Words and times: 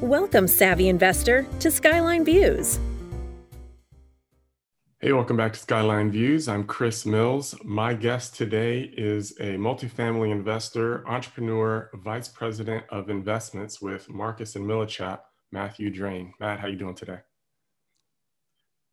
Welcome, 0.00 0.46
savvy 0.46 0.88
investor, 0.88 1.44
to 1.58 1.72
Skyline 1.72 2.24
Views. 2.24 2.78
Hey, 5.00 5.12
welcome 5.12 5.36
back 5.36 5.54
to 5.54 5.58
Skyline 5.58 6.12
Views. 6.12 6.46
I'm 6.46 6.62
Chris 6.62 7.04
Mills. 7.04 7.56
My 7.64 7.94
guest 7.94 8.36
today 8.36 8.92
is 8.96 9.32
a 9.40 9.56
multifamily 9.56 10.30
investor, 10.30 11.04
entrepreneur, 11.08 11.90
vice 11.94 12.28
president 12.28 12.84
of 12.90 13.10
investments 13.10 13.82
with 13.82 14.08
Marcus 14.08 14.54
and 14.54 14.64
Millichap, 14.64 15.18
Matthew 15.50 15.90
Drane. 15.90 16.32
Matt, 16.38 16.60
how 16.60 16.68
are 16.68 16.70
you 16.70 16.76
doing 16.76 16.94
today? 16.94 17.18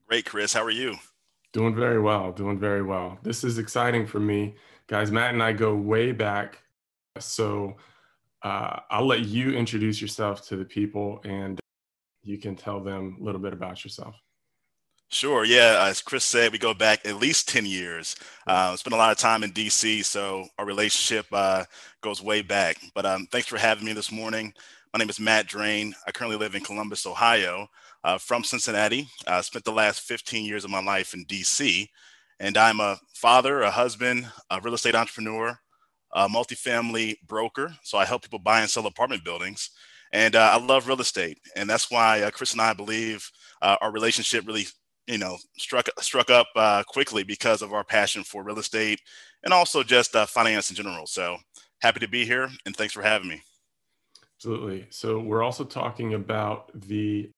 Great, 0.07 0.25
Chris. 0.25 0.53
How 0.53 0.63
are 0.63 0.71
you? 0.71 0.95
Doing 1.53 1.75
very 1.75 2.01
well. 2.01 2.31
Doing 2.31 2.57
very 2.57 2.81
well. 2.81 3.19
This 3.21 3.43
is 3.43 3.59
exciting 3.59 4.07
for 4.07 4.19
me, 4.19 4.55
guys. 4.87 5.11
Matt 5.11 5.35
and 5.35 5.43
I 5.43 5.53
go 5.53 5.75
way 5.75 6.13
back, 6.13 6.63
so 7.19 7.75
uh, 8.45 8.79
I'll 8.91 9.07
let 9.07 9.25
you 9.25 9.53
introduce 9.53 9.99
yourself 9.99 10.47
to 10.49 10.55
the 10.55 10.65
people 10.65 11.19
and 11.25 11.59
you 12.21 12.37
can 12.37 12.55
tell 12.55 12.79
them 12.79 13.17
a 13.19 13.23
little 13.23 13.41
bit 13.41 13.53
about 13.53 13.83
yourself. 13.83 14.15
Sure. 15.09 15.45
Yeah. 15.45 15.83
As 15.89 15.99
Chris 16.01 16.23
said, 16.23 16.51
we 16.51 16.59
go 16.59 16.75
back 16.75 17.07
at 17.07 17.15
least 17.15 17.49
10 17.49 17.65
years. 17.65 18.15
Uh, 18.45 18.75
spent 18.75 18.93
a 18.93 18.97
lot 18.97 19.11
of 19.11 19.17
time 19.17 19.43
in 19.43 19.51
DC, 19.51 20.05
so 20.05 20.45
our 20.59 20.65
relationship 20.65 21.25
uh, 21.31 21.63
goes 22.01 22.21
way 22.21 22.43
back. 22.43 22.77
But 22.93 23.07
um, 23.07 23.27
thanks 23.31 23.47
for 23.47 23.57
having 23.57 23.85
me 23.85 23.93
this 23.93 24.11
morning. 24.11 24.53
My 24.93 24.99
name 24.99 25.09
is 25.09 25.19
Matt 25.19 25.47
Drane. 25.47 25.95
I 26.07 26.11
currently 26.11 26.37
live 26.37 26.53
in 26.53 26.63
Columbus, 26.63 27.07
Ohio, 27.07 27.67
uh, 28.03 28.19
from 28.19 28.43
Cincinnati. 28.43 29.07
I 29.27 29.41
spent 29.41 29.65
the 29.65 29.71
last 29.71 30.01
15 30.01 30.45
years 30.45 30.63
of 30.63 30.69
my 30.69 30.83
life 30.83 31.15
in 31.15 31.25
DC. 31.25 31.87
And 32.39 32.57
I'm 32.57 32.79
a 32.79 32.99
father, 33.15 33.61
a 33.61 33.71
husband, 33.71 34.27
a 34.51 34.61
real 34.61 34.75
estate 34.75 34.95
entrepreneur, 34.95 35.59
a 36.15 36.29
multifamily 36.29 37.17
broker. 37.27 37.75
So 37.83 37.97
I 37.97 38.05
help 38.05 38.23
people 38.23 38.39
buy 38.39 38.61
and 38.61 38.69
sell 38.69 38.87
apartment 38.87 39.23
buildings. 39.23 39.69
And 40.13 40.35
uh, 40.35 40.49
I 40.53 40.63
love 40.63 40.87
real 40.87 41.01
estate. 41.01 41.39
And 41.55 41.69
that's 41.69 41.91
why 41.91 42.21
uh, 42.21 42.31
Chris 42.31 42.53
and 42.53 42.61
I 42.61 42.73
believe 42.73 43.29
uh, 43.61 43.75
our 43.81 43.91
relationship 43.91 44.47
really, 44.47 44.65
you 45.07 45.17
know, 45.17 45.37
struck 45.57 45.89
struck 45.99 46.29
up 46.29 46.47
uh, 46.55 46.83
quickly 46.87 47.23
because 47.23 47.61
of 47.61 47.73
our 47.73 47.83
passion 47.83 48.23
for 48.23 48.43
real 48.43 48.59
estate 48.59 49.01
and 49.43 49.53
also 49.53 49.83
just 49.83 50.15
uh, 50.15 50.25
finance 50.25 50.69
in 50.69 50.75
general. 50.77 51.05
So 51.05 51.37
happy 51.81 51.99
to 51.99 52.07
be 52.07 52.25
here 52.25 52.49
and 52.65 52.75
thanks 52.75 52.93
for 52.93 53.01
having 53.01 53.27
me. 53.27 53.41
Absolutely. 54.37 54.87
So 54.89 55.19
we're 55.19 55.43
also 55.43 55.65
talking 55.65 56.13
about 56.13 56.71
the 56.73 57.29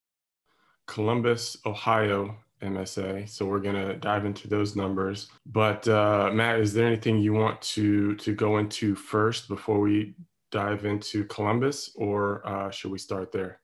Columbus, 0.86 1.58
Ohio 1.66 2.38
MSA. 2.62 3.30
So 3.30 3.46
we're 3.46 3.60
going 3.60 3.76
to 3.76 3.96
dive 3.96 4.26
into 4.26 4.48
those 4.48 4.76
numbers. 4.76 5.30
But 5.46 5.88
uh, 5.88 6.32
Matt, 6.34 6.60
is 6.60 6.74
there 6.74 6.88
anything 6.88 7.20
you 7.20 7.34
want 7.34 7.62
to 7.74 8.16
to 8.16 8.34
go 8.34 8.58
into 8.58 8.96
first 8.96 9.48
before 9.48 9.80
we 9.80 10.16
dive 10.52 10.86
into 10.86 11.26
Columbus, 11.26 11.92
or 11.96 12.48
uh, 12.48 12.72
should 12.72 12.92
we 12.92 12.98
start 12.98 13.32
there? 13.32 13.60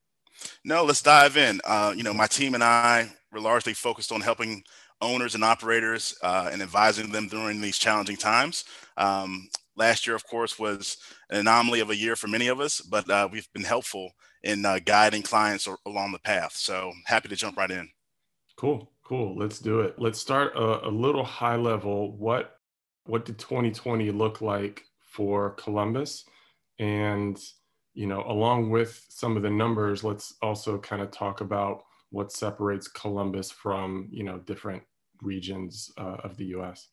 No, 0.65 0.83
let's 0.83 1.01
dive 1.01 1.37
in. 1.37 1.61
Uh, 1.65 1.93
you 1.95 2.03
know, 2.03 2.13
my 2.13 2.27
team 2.27 2.53
and 2.53 2.63
I 2.63 3.09
were 3.31 3.39
largely 3.39 3.73
focused 3.73 4.11
on 4.11 4.21
helping 4.21 4.63
owners 5.01 5.35
and 5.35 5.43
operators 5.43 6.15
uh, 6.23 6.49
and 6.51 6.61
advising 6.61 7.11
them 7.11 7.27
during 7.27 7.61
these 7.61 7.77
challenging 7.77 8.17
times. 8.17 8.65
Um, 8.97 9.49
last 9.75 10.07
year, 10.07 10.15
of 10.15 10.25
course, 10.25 10.57
was 10.57 10.97
an 11.29 11.39
anomaly 11.39 11.79
of 11.81 11.89
a 11.89 11.95
year 11.95 12.15
for 12.15 12.27
many 12.27 12.47
of 12.47 12.59
us, 12.59 12.81
but 12.81 13.09
uh, 13.09 13.27
we've 13.31 13.51
been 13.53 13.63
helpful 13.63 14.11
in 14.43 14.65
uh, 14.65 14.79
guiding 14.85 15.21
clients 15.21 15.67
along 15.85 16.11
the 16.11 16.19
path. 16.19 16.53
So 16.55 16.91
happy 17.05 17.29
to 17.29 17.35
jump 17.35 17.57
right 17.57 17.71
in. 17.71 17.89
Cool, 18.55 18.91
cool. 19.03 19.37
Let's 19.37 19.59
do 19.59 19.81
it. 19.81 19.95
Let's 19.97 20.19
start 20.19 20.55
a, 20.55 20.87
a 20.87 20.89
little 20.89 21.23
high 21.23 21.55
level. 21.55 22.15
What 22.17 22.57
what 23.05 23.25
did 23.25 23.37
2020 23.37 24.11
look 24.11 24.41
like 24.41 24.83
for 24.99 25.51
Columbus? 25.51 26.25
And 26.79 27.39
you 27.93 28.07
know, 28.07 28.23
along 28.27 28.69
with 28.69 29.05
some 29.09 29.37
of 29.37 29.43
the 29.43 29.49
numbers, 29.49 30.03
let's 30.03 30.35
also 30.41 30.77
kind 30.79 31.01
of 31.01 31.11
talk 31.11 31.41
about 31.41 31.83
what 32.09 32.31
separates 32.31 32.87
Columbus 32.87 33.51
from 33.51 34.07
you 34.11 34.23
know 34.23 34.39
different 34.39 34.83
regions 35.21 35.91
uh, 35.97 36.17
of 36.23 36.37
the 36.37 36.45
U.S. 36.45 36.89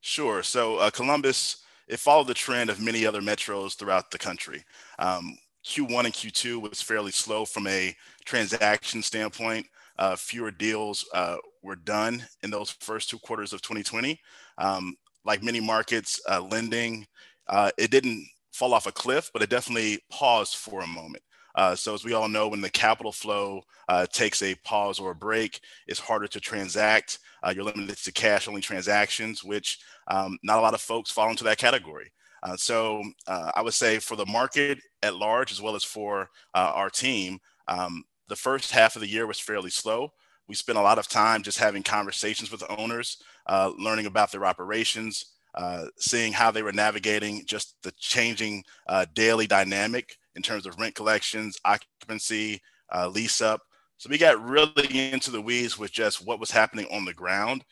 Sure. 0.00 0.42
So 0.42 0.76
uh, 0.76 0.90
Columbus, 0.90 1.64
it 1.88 1.98
followed 1.98 2.28
the 2.28 2.34
trend 2.34 2.70
of 2.70 2.80
many 2.80 3.06
other 3.06 3.20
metros 3.20 3.76
throughout 3.76 4.10
the 4.10 4.18
country. 4.18 4.64
Um, 4.98 5.38
Q1 5.64 6.04
and 6.04 6.14
Q2 6.14 6.60
was 6.60 6.80
fairly 6.80 7.10
slow 7.10 7.44
from 7.44 7.66
a 7.66 7.96
transaction 8.24 9.02
standpoint 9.02 9.66
uh, 9.98 10.16
fewer 10.16 10.50
deals 10.50 11.04
uh, 11.14 11.36
were 11.62 11.76
done 11.76 12.24
in 12.42 12.50
those 12.50 12.70
first 12.80 13.10
two 13.10 13.18
quarters 13.18 13.52
of 13.52 13.62
2020. 13.62 14.18
Um, 14.58 14.96
like 15.24 15.42
many 15.42 15.60
markets, 15.60 16.20
uh, 16.28 16.40
lending, 16.40 17.06
uh, 17.48 17.70
it 17.78 17.90
didn't 17.90 18.26
fall 18.52 18.74
off 18.74 18.86
a 18.86 18.92
cliff, 18.92 19.30
but 19.32 19.42
it 19.42 19.50
definitely 19.50 20.00
paused 20.10 20.56
for 20.56 20.82
a 20.82 20.86
moment. 20.86 21.22
Uh, 21.54 21.74
so 21.74 21.94
as 21.94 22.04
we 22.04 22.12
all 22.12 22.28
know, 22.28 22.48
when 22.48 22.60
the 22.60 22.70
capital 22.70 23.12
flow 23.12 23.62
uh, 23.88 24.06
takes 24.12 24.42
a 24.42 24.54
pause 24.56 24.98
or 24.98 25.12
a 25.12 25.14
break, 25.14 25.60
it's 25.86 25.98
harder 25.98 26.26
to 26.28 26.40
transact. 26.40 27.18
you're 27.54 27.64
limited 27.64 27.96
to 27.96 28.12
cash 28.12 28.46
only 28.48 28.60
transactions, 28.60 29.42
which 29.42 29.78
um, 30.08 30.38
not 30.42 30.58
a 30.58 30.60
lot 30.60 30.74
of 30.74 30.80
folks 30.80 31.10
fall 31.10 31.30
into 31.30 31.44
that 31.44 31.58
category. 31.58 32.10
Uh, 32.42 32.56
so 32.56 33.02
uh, 33.26 33.50
I 33.54 33.62
would 33.62 33.74
say 33.74 33.98
for 33.98 34.16
the 34.16 34.26
market 34.26 34.78
at 35.02 35.16
large, 35.16 35.50
as 35.50 35.60
well 35.60 35.74
as 35.74 35.84
for 35.84 36.30
uh, 36.54 36.72
our 36.74 36.90
team, 36.90 37.38
um, 37.66 38.04
the 38.28 38.36
first 38.36 38.70
half 38.70 38.96
of 38.96 39.02
the 39.02 39.08
year 39.08 39.26
was 39.26 39.38
fairly 39.38 39.70
slow. 39.70 40.12
We 40.48 40.54
spent 40.54 40.78
a 40.78 40.82
lot 40.82 40.98
of 40.98 41.08
time 41.08 41.42
just 41.42 41.58
having 41.58 41.82
conversations 41.82 42.50
with 42.50 42.62
owners, 42.68 43.18
uh, 43.46 43.72
learning 43.78 44.06
about 44.06 44.30
their 44.30 44.44
operations, 44.44 45.32
uh, 45.54 45.86
seeing 45.98 46.32
how 46.32 46.50
they 46.50 46.62
were 46.62 46.72
navigating 46.72 47.44
just 47.46 47.76
the 47.82 47.92
changing 47.98 48.62
uh, 48.88 49.06
daily 49.14 49.46
dynamic 49.46 50.16
in 50.36 50.42
terms 50.42 50.66
of 50.66 50.78
rent 50.78 50.94
collections, 50.94 51.58
occupancy, 51.64 52.60
uh, 52.94 53.08
lease 53.08 53.40
up. 53.40 53.62
So 53.96 54.10
we 54.10 54.18
got 54.18 54.42
really 54.46 55.10
into 55.10 55.30
the 55.30 55.40
weeds 55.40 55.78
with 55.78 55.90
just 55.90 56.24
what 56.24 56.38
was 56.38 56.50
happening 56.50 56.86
on 56.92 57.04
the 57.04 57.14
ground. 57.14 57.64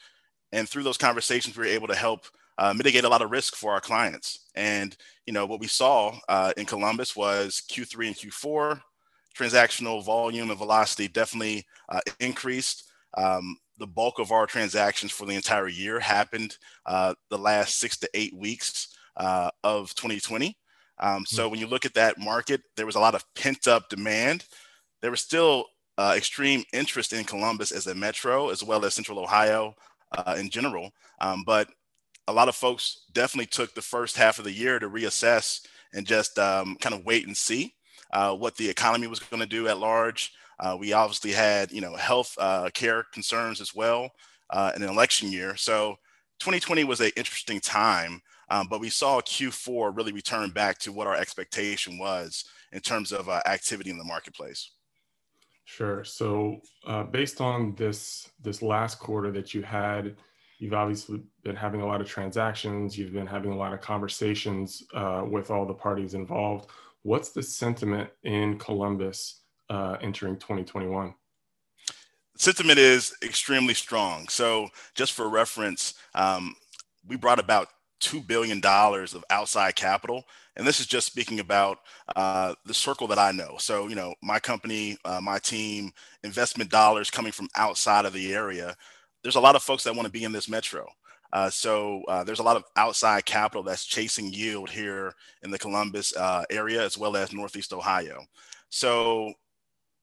And 0.52 0.68
through 0.68 0.84
those 0.84 0.96
conversations, 0.96 1.56
we 1.56 1.64
were 1.64 1.72
able 1.72 1.88
to 1.88 1.94
help 1.94 2.26
uh, 2.56 2.72
mitigate 2.72 3.04
a 3.04 3.08
lot 3.08 3.22
of 3.22 3.30
risk 3.30 3.54
for 3.56 3.72
our 3.72 3.80
clients. 3.80 4.48
And 4.54 4.96
you 5.26 5.32
know 5.32 5.44
what 5.44 5.60
we 5.60 5.66
saw 5.66 6.16
uh, 6.28 6.52
in 6.56 6.64
Columbus 6.66 7.14
was 7.14 7.62
Q3 7.70 8.06
and 8.06 8.16
Q4 8.16 8.80
transactional 9.36 10.04
volume 10.04 10.50
and 10.50 10.58
velocity 10.58 11.08
definitely 11.08 11.66
uh, 11.88 12.00
increased. 12.20 12.90
Um, 13.16 13.56
the 13.78 13.86
bulk 13.86 14.18
of 14.18 14.32
our 14.32 14.46
transactions 14.46 15.12
for 15.12 15.26
the 15.26 15.34
entire 15.34 15.68
year 15.68 15.98
happened 15.98 16.56
uh, 16.86 17.14
the 17.30 17.38
last 17.38 17.78
six 17.78 17.96
to 17.98 18.10
eight 18.14 18.34
weeks 18.36 18.96
uh, 19.16 19.50
of 19.62 19.94
2020. 19.94 20.56
Um, 21.00 21.26
so 21.26 21.44
hmm. 21.44 21.50
when 21.50 21.60
you 21.60 21.66
look 21.66 21.84
at 21.84 21.94
that 21.94 22.18
market, 22.18 22.62
there 22.76 22.86
was 22.86 22.94
a 22.94 23.00
lot 23.00 23.14
of 23.14 23.24
pent 23.34 23.66
up 23.66 23.88
demand. 23.88 24.44
There 25.02 25.10
was 25.10 25.20
still 25.20 25.66
uh, 25.98 26.14
extreme 26.16 26.64
interest 26.72 27.12
in 27.12 27.24
Columbus 27.24 27.72
as 27.72 27.86
a 27.86 27.94
metro, 27.94 28.50
as 28.50 28.62
well 28.62 28.84
as 28.84 28.94
Central 28.94 29.18
Ohio 29.18 29.74
uh, 30.12 30.36
in 30.38 30.50
general. 30.50 30.90
Um, 31.20 31.42
but 31.44 31.68
a 32.26 32.32
lot 32.32 32.48
of 32.48 32.56
folks 32.56 33.04
definitely 33.12 33.46
took 33.46 33.74
the 33.74 33.82
first 33.82 34.16
half 34.16 34.38
of 34.38 34.44
the 34.44 34.52
year 34.52 34.78
to 34.78 34.88
reassess 34.88 35.60
and 35.92 36.06
just 36.06 36.38
um, 36.38 36.76
kind 36.80 36.94
of 36.94 37.04
wait 37.04 37.26
and 37.26 37.36
see 37.36 37.74
uh, 38.14 38.34
what 38.34 38.56
the 38.56 38.68
economy 38.68 39.08
was 39.08 39.18
going 39.18 39.40
to 39.40 39.46
do 39.46 39.68
at 39.68 39.78
large. 39.78 40.32
Uh, 40.60 40.76
we 40.78 40.92
obviously 40.92 41.32
had, 41.32 41.70
you 41.72 41.80
know, 41.80 41.96
health 41.96 42.34
uh, 42.38 42.70
care 42.72 43.04
concerns 43.12 43.60
as 43.60 43.74
well 43.74 44.10
uh, 44.50 44.72
in 44.74 44.82
an 44.82 44.88
election 44.88 45.30
year. 45.30 45.56
So 45.56 45.96
2020 46.38 46.84
was 46.84 47.00
an 47.00 47.10
interesting 47.16 47.60
time, 47.60 48.22
um, 48.50 48.68
but 48.70 48.80
we 48.80 48.88
saw 48.88 49.20
Q4 49.20 49.96
really 49.96 50.12
return 50.12 50.50
back 50.50 50.78
to 50.78 50.92
what 50.92 51.08
our 51.08 51.16
expectation 51.16 51.98
was 51.98 52.44
in 52.72 52.80
terms 52.80 53.10
of 53.10 53.28
uh, 53.28 53.40
activity 53.46 53.90
in 53.90 53.98
the 53.98 54.04
marketplace. 54.04 54.70
Sure. 55.64 56.04
So 56.04 56.60
based 57.10 57.40
on 57.40 57.74
this 57.74 58.28
this 58.42 58.60
last 58.60 58.98
quarter 58.98 59.32
that 59.32 59.54
you 59.54 59.62
had, 59.62 60.16
you've 60.58 60.74
obviously 60.74 61.22
been 61.42 61.56
having 61.56 61.80
a 61.80 61.86
lot 61.86 62.00
of 62.00 62.08
transactions. 62.08 62.96
You've 62.96 63.12
been 63.12 63.26
having 63.26 63.52
a 63.52 63.56
lot 63.56 63.72
of 63.72 63.80
conversations 63.80 64.82
with 64.92 65.50
all 65.50 65.66
the 65.66 65.74
parties 65.74 66.14
involved 66.14 66.70
What's 67.04 67.32
the 67.32 67.42
sentiment 67.42 68.08
in 68.22 68.58
Columbus 68.58 69.42
uh, 69.68 69.98
entering 70.00 70.36
2021? 70.36 71.14
Sentiment 72.36 72.78
is 72.78 73.14
extremely 73.22 73.74
strong. 73.74 74.26
So, 74.28 74.68
just 74.94 75.12
for 75.12 75.28
reference, 75.28 75.94
um, 76.14 76.56
we 77.06 77.16
brought 77.16 77.38
about 77.38 77.68
$2 78.00 78.26
billion 78.26 78.58
of 78.64 79.24
outside 79.28 79.76
capital. 79.76 80.24
And 80.56 80.66
this 80.66 80.80
is 80.80 80.86
just 80.86 81.06
speaking 81.06 81.40
about 81.40 81.80
uh, 82.16 82.54
the 82.64 82.72
circle 82.72 83.06
that 83.08 83.18
I 83.18 83.32
know. 83.32 83.56
So, 83.58 83.88
you 83.88 83.96
know, 83.96 84.14
my 84.22 84.38
company, 84.38 84.96
uh, 85.04 85.20
my 85.20 85.38
team, 85.38 85.92
investment 86.22 86.70
dollars 86.70 87.10
coming 87.10 87.32
from 87.32 87.48
outside 87.54 88.06
of 88.06 88.14
the 88.14 88.32
area. 88.32 88.76
There's 89.24 89.36
a 89.36 89.40
lot 89.40 89.56
of 89.56 89.62
folks 89.62 89.82
that 89.84 89.94
want 89.96 90.06
to 90.06 90.12
be 90.12 90.22
in 90.22 90.32
this 90.32 90.48
metro. 90.48 90.86
Uh, 91.32 91.50
so 91.50 92.02
uh, 92.06 92.22
there's 92.22 92.38
a 92.38 92.44
lot 92.44 92.56
of 92.56 92.64
outside 92.76 93.24
capital 93.24 93.64
that's 93.64 93.84
chasing 93.84 94.32
yield 94.32 94.70
here 94.70 95.12
in 95.42 95.50
the 95.50 95.58
Columbus 95.58 96.14
uh, 96.14 96.44
area 96.50 96.80
as 96.84 96.96
well 96.96 97.16
as 97.16 97.32
Northeast 97.32 97.72
Ohio. 97.72 98.22
So 98.68 99.32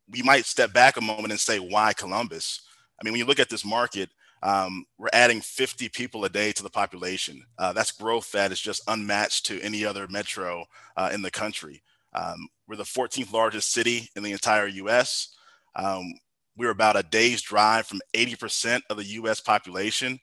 we 0.09 0.21
might 0.23 0.45
step 0.45 0.73
back 0.73 0.97
a 0.97 1.01
moment 1.01 1.31
and 1.31 1.39
say, 1.39 1.59
why 1.59 1.93
Columbus? 1.93 2.61
I 2.99 3.05
mean, 3.05 3.13
when 3.13 3.19
you 3.19 3.25
look 3.25 3.39
at 3.39 3.49
this 3.49 3.63
market, 3.63 4.09
um, 4.43 4.85
we're 4.97 5.07
adding 5.13 5.39
50 5.39 5.87
people 5.89 6.25
a 6.25 6.29
day 6.29 6.51
to 6.51 6.63
the 6.63 6.69
population. 6.69 7.45
Uh, 7.57 7.73
that's 7.73 7.91
growth 7.91 8.31
that 8.31 8.51
is 8.51 8.59
just 8.59 8.81
unmatched 8.87 9.45
to 9.45 9.61
any 9.61 9.85
other 9.85 10.07
metro 10.09 10.65
uh, 10.97 11.11
in 11.13 11.21
the 11.21 11.31
country. 11.31 11.81
Um, 12.13 12.49
we're 12.67 12.75
the 12.75 12.83
14th 12.83 13.31
largest 13.31 13.71
city 13.71 14.09
in 14.15 14.23
the 14.23 14.31
entire 14.31 14.67
US. 14.67 15.35
Um, 15.75 16.13
we're 16.57 16.71
about 16.71 16.97
a 16.97 17.03
day's 17.03 17.41
drive 17.41 17.87
from 17.87 18.01
80% 18.13 18.81
of 18.89 18.97
the 18.97 19.05
US 19.05 19.39
population, 19.39 20.19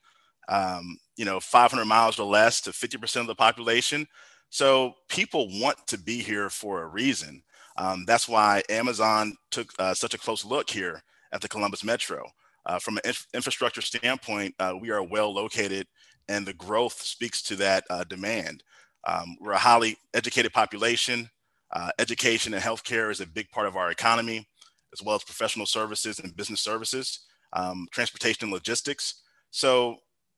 um, 0.49 0.99
you 1.17 1.25
know, 1.25 1.41
500 1.41 1.85
miles 1.85 2.19
or 2.19 2.27
less 2.27 2.61
to 2.63 2.71
50% 2.71 3.21
of 3.21 3.27
the 3.27 3.35
population. 3.35 4.07
So 4.51 4.95
people 5.09 5.49
want 5.61 5.79
to 5.89 5.99
be 5.99 6.21
here 6.23 6.49
for 6.51 6.83
a 6.83 6.87
reason. 6.87 7.43
Um, 7.77 8.05
that's 8.07 8.29
why 8.29 8.63
Amazon 8.71 9.37
took 9.51 9.73
uh, 9.79 9.95
such 9.95 10.15
a 10.15 10.19
close 10.19 10.45
look 10.45 10.69
here 10.71 11.03
at 11.33 11.41
the 11.41 11.49
Columbus 11.49 11.85
Metro. 11.85 12.25
Uh, 12.67 12.79
from 12.79 12.97
an 12.97 13.03
inf- 13.05 13.27
infrastructure 13.35 13.81
standpoint, 13.81 14.55
uh, 14.59 14.75
we 14.79 14.91
are 14.91 15.03
well 15.03 15.33
located, 15.33 15.87
and 16.29 16.45
the 16.45 16.53
growth 16.55 17.01
speaks 17.01 17.41
to 17.43 17.57
that 17.57 17.85
uh, 17.89 18.05
demand. 18.05 18.63
Um, 19.07 19.37
we're 19.41 19.53
a 19.53 19.59
highly 19.59 19.97
educated 20.13 20.53
population. 20.53 21.31
Uh, 21.73 21.91
education 21.99 22.55
and 22.55 22.63
healthcare 22.63 23.11
is 23.11 23.21
a 23.21 23.27
big 23.27 23.49
part 23.51 23.67
of 23.67 23.77
our 23.77 23.91
economy, 23.91 24.47
as 24.93 25.03
well 25.03 25.17
as 25.17 25.25
professional 25.25 25.67
services 25.67 26.19
and 26.19 26.37
business 26.37 26.61
services, 26.61 27.27
um, 27.53 27.87
transportation 27.93 28.45
and 28.45 28.53
logistics. 28.53 29.23
So, 29.51 29.97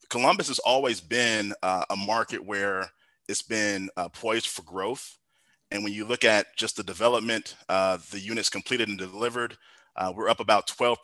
Columbus 0.08 0.48
has 0.48 0.58
always 0.60 1.00
been 1.00 1.52
uh, 1.62 1.84
a 1.90 1.96
market 1.96 2.44
where 2.44 2.90
it's 3.28 3.42
been 3.42 3.88
poised 4.12 4.48
for 4.48 4.62
growth. 4.62 5.16
And 5.70 5.84
when 5.84 5.92
you 5.92 6.04
look 6.04 6.24
at 6.24 6.46
just 6.56 6.76
the 6.76 6.82
development, 6.82 7.54
the 7.68 8.18
units 8.20 8.50
completed 8.50 8.88
and 8.88 8.98
delivered, 8.98 9.56
uh, 9.96 10.12
we're 10.14 10.28
up 10.28 10.40
about 10.40 10.66
12% 10.66 10.96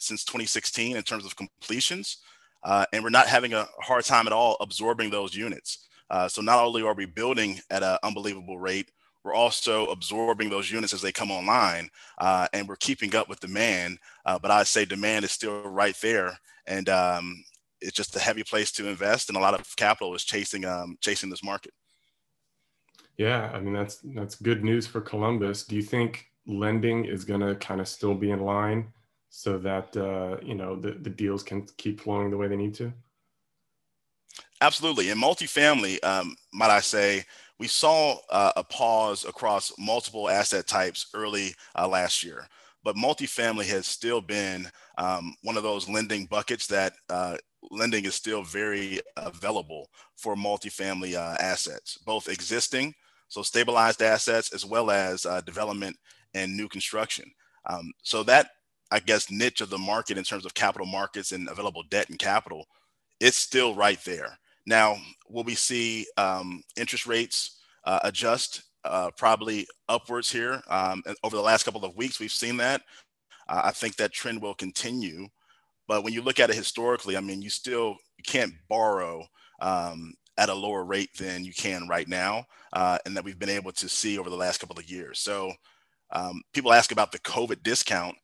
since 0.00 0.24
2016 0.24 0.96
in 0.96 1.02
terms 1.02 1.24
of 1.24 1.36
completions. 1.36 2.18
Uh, 2.62 2.84
and 2.92 3.02
we're 3.02 3.10
not 3.10 3.26
having 3.26 3.54
a 3.54 3.66
hard 3.80 4.04
time 4.04 4.26
at 4.26 4.32
all 4.32 4.56
absorbing 4.60 5.10
those 5.10 5.34
units. 5.34 5.88
Uh, 6.10 6.28
so 6.28 6.42
not 6.42 6.62
only 6.62 6.82
are 6.82 6.94
we 6.94 7.06
building 7.06 7.58
at 7.70 7.82
an 7.82 7.98
unbelievable 8.02 8.58
rate, 8.58 8.90
we're 9.24 9.34
also 9.34 9.86
absorbing 9.86 10.50
those 10.50 10.70
units 10.70 10.92
as 10.92 11.02
they 11.02 11.12
come 11.12 11.30
online 11.30 11.88
uh, 12.18 12.48
and 12.52 12.68
we're 12.68 12.76
keeping 12.76 13.14
up 13.14 13.28
with 13.28 13.40
demand. 13.40 13.98
Uh, 14.26 14.38
but 14.38 14.50
I'd 14.50 14.66
say 14.66 14.84
demand 14.84 15.24
is 15.24 15.32
still 15.32 15.62
right 15.62 15.96
there. 16.02 16.38
And 16.66 16.88
um, 16.88 17.44
it's 17.80 17.96
just 17.96 18.16
a 18.16 18.20
heavy 18.20 18.42
place 18.42 18.72
to 18.72 18.88
invest 18.88 19.28
and 19.28 19.36
a 19.36 19.40
lot 19.40 19.54
of 19.54 19.76
capital 19.76 20.14
is 20.14 20.24
chasing 20.24 20.64
um, 20.64 20.96
chasing 21.00 21.30
this 21.30 21.44
market. 21.44 21.72
Yeah, 23.18 23.50
I 23.52 23.60
mean 23.60 23.74
that's 23.74 23.98
that's 24.14 24.36
good 24.36 24.64
news 24.64 24.86
for 24.86 25.00
Columbus. 25.00 25.64
Do 25.64 25.76
you 25.76 25.82
think 25.82 26.26
lending 26.46 27.04
is 27.04 27.24
going 27.24 27.40
to 27.40 27.54
kind 27.56 27.80
of 27.80 27.88
still 27.88 28.14
be 28.14 28.30
in 28.30 28.40
line 28.40 28.92
so 29.34 29.58
that 29.58 29.96
uh, 29.96 30.36
you 30.44 30.54
know 30.54 30.76
the, 30.76 30.92
the 30.92 31.10
deals 31.10 31.42
can 31.42 31.66
keep 31.76 32.00
flowing 32.00 32.30
the 32.30 32.36
way 32.36 32.48
they 32.48 32.56
need 32.56 32.74
to 32.74 32.92
absolutely 34.60 35.10
in 35.10 35.18
multifamily 35.18 36.02
um, 36.04 36.36
might 36.52 36.70
i 36.70 36.80
say 36.80 37.24
we 37.62 37.68
saw 37.68 38.16
uh, 38.30 38.52
a 38.56 38.64
pause 38.64 39.24
across 39.24 39.72
multiple 39.78 40.28
asset 40.28 40.66
types 40.66 41.06
early 41.14 41.54
uh, 41.78 41.86
last 41.86 42.24
year 42.24 42.46
but 42.84 42.96
multifamily 42.96 43.64
has 43.64 43.86
still 43.86 44.20
been 44.20 44.68
um, 44.98 45.36
one 45.42 45.56
of 45.56 45.62
those 45.62 45.88
lending 45.88 46.26
buckets 46.26 46.66
that 46.66 46.94
uh, 47.08 47.36
lending 47.70 48.04
is 48.04 48.16
still 48.16 48.42
very 48.42 49.00
available 49.16 49.88
for 50.16 50.34
multifamily 50.34 51.14
uh, 51.14 51.36
assets 51.40 51.98
both 52.04 52.28
existing 52.28 52.92
so 53.32 53.40
stabilized 53.40 54.02
assets 54.02 54.52
as 54.52 54.66
well 54.66 54.90
as 54.90 55.24
uh, 55.24 55.40
development 55.40 55.96
and 56.34 56.54
new 56.54 56.68
construction. 56.68 57.24
Um, 57.66 57.90
so 58.02 58.22
that 58.24 58.50
I 58.90 59.00
guess 59.00 59.30
niche 59.30 59.62
of 59.62 59.70
the 59.70 59.78
market 59.78 60.18
in 60.18 60.24
terms 60.24 60.44
of 60.44 60.52
capital 60.52 60.86
markets 60.86 61.32
and 61.32 61.48
available 61.48 61.82
debt 61.88 62.10
and 62.10 62.18
capital, 62.18 62.66
it's 63.20 63.38
still 63.38 63.74
right 63.74 63.98
there. 64.04 64.38
Now, 64.66 64.96
will 65.28 65.44
we 65.44 65.54
see 65.54 66.06
um, 66.16 66.62
interest 66.76 67.06
rates 67.06 67.58
uh, 67.84 68.00
adjust 68.04 68.62
uh, 68.84 69.10
probably 69.16 69.66
upwards 69.88 70.30
here? 70.30 70.62
Um, 70.68 71.02
over 71.24 71.36
the 71.36 71.42
last 71.42 71.64
couple 71.64 71.84
of 71.84 71.96
weeks, 71.96 72.20
we've 72.20 72.30
seen 72.30 72.56
that. 72.58 72.82
Uh, 73.48 73.62
I 73.64 73.70
think 73.72 73.96
that 73.96 74.12
trend 74.12 74.40
will 74.40 74.54
continue. 74.54 75.28
But 75.88 76.04
when 76.04 76.12
you 76.12 76.22
look 76.22 76.38
at 76.38 76.50
it 76.50 76.56
historically, 76.56 77.16
I 77.16 77.20
mean, 77.20 77.42
you 77.42 77.50
still 77.50 77.96
you 78.16 78.24
can't 78.24 78.52
borrow 78.68 79.26
um, 79.60 80.14
at 80.38 80.48
a 80.48 80.54
lower 80.54 80.84
rate 80.84 81.10
than 81.18 81.44
you 81.44 81.52
can 81.52 81.88
right 81.88 82.08
now, 82.08 82.44
uh, 82.72 82.98
and 83.04 83.16
that 83.16 83.24
we've 83.24 83.38
been 83.38 83.48
able 83.48 83.72
to 83.72 83.88
see 83.88 84.18
over 84.18 84.30
the 84.30 84.36
last 84.36 84.58
couple 84.58 84.78
of 84.78 84.88
years. 84.88 85.18
So 85.18 85.52
um, 86.12 86.40
people 86.54 86.72
ask 86.72 86.92
about 86.92 87.12
the 87.12 87.18
COVID 87.18 87.62
discount. 87.62 88.14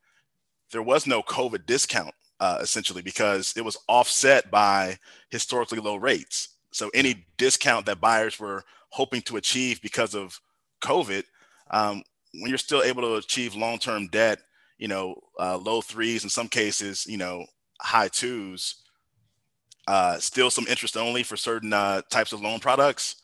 There 0.71 0.83
was 0.83 1.07
no 1.07 1.23
COVID 1.23 1.67
discount 1.67 2.15
uh, 2.41 2.59
essentially 2.61 3.03
because 3.03 3.55
it 3.57 3.65
was 3.65 3.79
offset 3.89 4.51
by 4.51 4.99
historically 5.31 5.81
low 5.81 5.97
rates. 5.97 6.51
So 6.73 6.91
any 6.95 7.27
discount 7.37 7.87
that 7.87 8.01
buyers 8.01 8.39
were 8.39 8.65
hoping 8.91 9.23
to 9.23 9.37
achieve 9.37 9.81
because 9.83 10.15
of 10.15 10.41
COVID, 10.83 11.25
um, 11.71 12.03
when 12.35 12.49
you're 12.49 12.59
still 12.59 12.83
able 12.83 13.03
to 13.03 13.15
achieve 13.17 13.55
long-term 13.55 14.09
debt, 14.09 14.41
you 14.79 14.89
know, 14.89 15.21
uh, 15.41 15.57
low 15.57 15.81
threes 15.81 16.25
in 16.25 16.31
some 16.31 16.49
cases, 16.49 17.07
you 17.07 17.17
know, 17.17 17.45
high 17.81 18.09
twos, 18.09 18.83
uh, 19.87 20.19
still 20.19 20.51
some 20.51 20.67
interest 20.69 20.97
only 20.97 21.23
for 21.23 21.37
certain 21.37 21.73
uh, 21.73 22.03
types 22.11 22.33
of 22.33 22.41
loan 22.41 22.61
products 22.61 23.17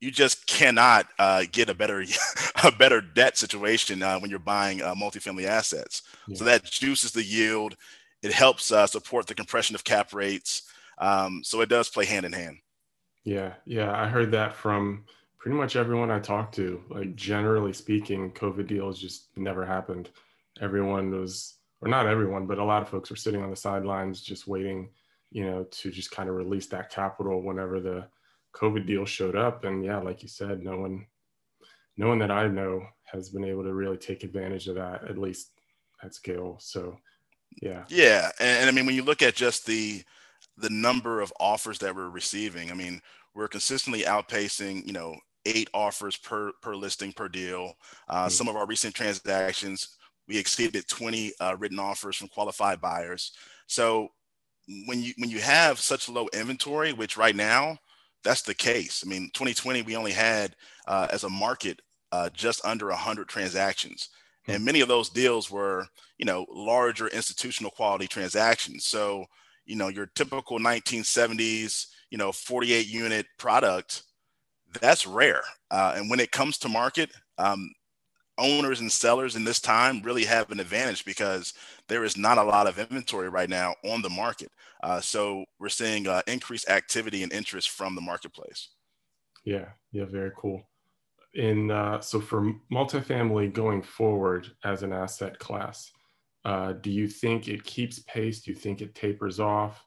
you 0.00 0.10
just 0.10 0.46
cannot 0.46 1.06
uh, 1.18 1.44
get 1.52 1.68
a 1.68 1.74
better 1.74 2.04
a 2.64 2.72
better 2.72 3.00
debt 3.00 3.36
situation 3.36 4.02
uh, 4.02 4.18
when 4.18 4.30
you're 4.30 4.38
buying 4.38 4.82
uh, 4.82 4.94
multifamily 4.94 5.44
assets. 5.44 6.02
Yeah. 6.26 6.36
So 6.36 6.44
that 6.44 6.64
juices 6.64 7.12
the 7.12 7.22
yield. 7.22 7.76
It 8.22 8.32
helps 8.32 8.70
uh, 8.70 8.86
support 8.86 9.26
the 9.26 9.34
compression 9.34 9.74
of 9.74 9.84
cap 9.84 10.12
rates. 10.12 10.62
Um, 10.98 11.42
so 11.42 11.60
it 11.60 11.68
does 11.68 11.88
play 11.88 12.04
hand 12.04 12.26
in 12.26 12.32
hand. 12.32 12.58
Yeah, 13.24 13.54
yeah, 13.64 13.92
I 13.98 14.08
heard 14.08 14.30
that 14.32 14.54
from 14.54 15.04
pretty 15.38 15.56
much 15.56 15.76
everyone 15.76 16.10
I 16.10 16.20
talked 16.20 16.54
to. 16.56 16.82
Like 16.90 17.16
generally 17.16 17.72
speaking, 17.72 18.30
COVID 18.32 18.66
deals 18.66 19.00
just 19.00 19.28
never 19.36 19.64
happened. 19.64 20.10
Everyone 20.60 21.10
was, 21.10 21.54
or 21.80 21.88
not 21.88 22.06
everyone, 22.06 22.46
but 22.46 22.58
a 22.58 22.64
lot 22.64 22.82
of 22.82 22.88
folks 22.88 23.10
were 23.10 23.16
sitting 23.16 23.42
on 23.42 23.50
the 23.50 23.56
sidelines 23.56 24.20
just 24.20 24.46
waiting, 24.46 24.90
you 25.30 25.44
know, 25.46 25.64
to 25.64 25.90
just 25.90 26.10
kind 26.10 26.28
of 26.28 26.34
release 26.34 26.66
that 26.66 26.90
capital 26.90 27.42
whenever 27.42 27.80
the 27.80 28.06
COVID 28.54 28.86
deal 28.86 29.06
showed 29.06 29.36
up. 29.36 29.64
And 29.64 29.82
yeah, 29.82 29.98
like 29.98 30.22
you 30.22 30.28
said, 30.28 30.62
no 30.62 30.76
one, 30.76 31.06
no 31.96 32.08
one 32.08 32.18
that 32.18 32.30
I 32.30 32.48
know 32.48 32.82
has 33.04 33.30
been 33.30 33.44
able 33.44 33.62
to 33.62 33.72
really 33.72 33.96
take 33.96 34.24
advantage 34.24 34.68
of 34.68 34.74
that, 34.74 35.04
at 35.08 35.18
least 35.18 35.52
at 36.02 36.14
scale. 36.14 36.58
So 36.60 36.98
yeah. 37.62 37.84
Yeah. 37.88 38.30
And, 38.38 38.60
and 38.60 38.68
I 38.68 38.72
mean, 38.72 38.86
when 38.86 38.94
you 38.94 39.02
look 39.02 39.22
at 39.22 39.34
just 39.34 39.66
the, 39.66 40.02
the 40.56 40.70
number 40.70 41.20
of 41.20 41.32
offers 41.40 41.78
that 41.78 41.94
we're 41.94 42.10
receiving, 42.10 42.70
I 42.70 42.74
mean, 42.74 43.00
we're 43.34 43.48
consistently 43.48 44.02
outpacing, 44.02 44.86
you 44.86 44.92
know, 44.92 45.16
eight 45.46 45.70
offers 45.72 46.16
per, 46.16 46.52
per 46.62 46.74
listing 46.74 47.12
per 47.12 47.28
deal. 47.28 47.74
Uh, 48.08 48.22
mm-hmm. 48.22 48.30
Some 48.30 48.48
of 48.48 48.56
our 48.56 48.66
recent 48.66 48.94
transactions, 48.94 49.96
we 50.28 50.38
exceeded 50.38 50.86
20 50.88 51.32
uh, 51.40 51.56
written 51.58 51.78
offers 51.78 52.16
from 52.16 52.28
qualified 52.28 52.80
buyers. 52.80 53.32
So 53.66 54.10
when 54.86 55.02
you 55.02 55.12
when 55.18 55.30
you 55.30 55.40
have 55.40 55.80
such 55.80 56.08
low 56.08 56.28
inventory, 56.32 56.92
which 56.92 57.16
right 57.16 57.34
now 57.34 57.78
that's 58.22 58.42
the 58.42 58.54
case. 58.54 59.02
I 59.04 59.08
mean, 59.08 59.30
2020, 59.32 59.82
we 59.82 59.96
only 59.96 60.12
had 60.12 60.54
uh, 60.86 61.08
as 61.10 61.24
a 61.24 61.30
market 61.30 61.80
uh, 62.12 62.28
just 62.30 62.64
under 62.64 62.88
100 62.88 63.28
transactions. 63.28 64.10
And 64.48 64.64
many 64.64 64.80
of 64.80 64.88
those 64.88 65.10
deals 65.10 65.50
were, 65.50 65.86
you 66.18 66.24
know, 66.24 66.46
larger 66.50 67.08
institutional 67.08 67.70
quality 67.70 68.06
transactions. 68.06 68.86
So, 68.86 69.26
you 69.64 69.76
know, 69.76 69.88
your 69.88 70.06
typical 70.06 70.58
1970s, 70.58 71.86
you 72.10 72.18
know, 72.18 72.32
48 72.32 72.86
unit 72.86 73.26
product, 73.38 74.02
that's 74.80 75.06
rare. 75.06 75.42
Uh, 75.70 75.94
and 75.96 76.10
when 76.10 76.20
it 76.20 76.32
comes 76.32 76.58
to 76.58 76.68
market, 76.68 77.10
um, 77.38 77.70
owners 78.38 78.80
and 78.80 78.90
sellers 78.90 79.36
in 79.36 79.44
this 79.44 79.60
time 79.60 80.00
really 80.02 80.24
have 80.24 80.50
an 80.50 80.60
advantage 80.60 81.04
because 81.04 81.52
there 81.88 82.04
is 82.04 82.16
not 82.16 82.38
a 82.38 82.42
lot 82.42 82.66
of 82.66 82.78
inventory 82.78 83.28
right 83.28 83.50
now 83.50 83.74
on 83.84 84.02
the 84.02 84.10
market. 84.10 84.50
Uh, 84.82 85.00
so 85.00 85.44
we're 85.58 85.68
seeing 85.68 86.08
uh, 86.08 86.22
increased 86.26 86.68
activity 86.68 87.22
and 87.22 87.32
interest 87.32 87.70
from 87.70 87.94
the 87.94 88.00
marketplace. 88.00 88.70
Yeah, 89.44 89.66
yeah, 89.92 90.06
very 90.06 90.32
cool. 90.36 90.62
In 91.34 91.70
uh, 91.70 92.00
so 92.00 92.20
for 92.20 92.52
multifamily 92.72 93.52
going 93.52 93.82
forward 93.82 94.50
as 94.64 94.82
an 94.82 94.92
asset 94.92 95.38
class, 95.38 95.90
uh, 96.44 96.72
do 96.72 96.90
you 96.90 97.06
think 97.06 97.48
it 97.48 97.64
keeps 97.64 98.00
pace? 98.00 98.42
Do 98.42 98.50
you 98.50 98.56
think 98.56 98.80
it 98.80 98.94
tapers 98.94 99.38
off? 99.38 99.84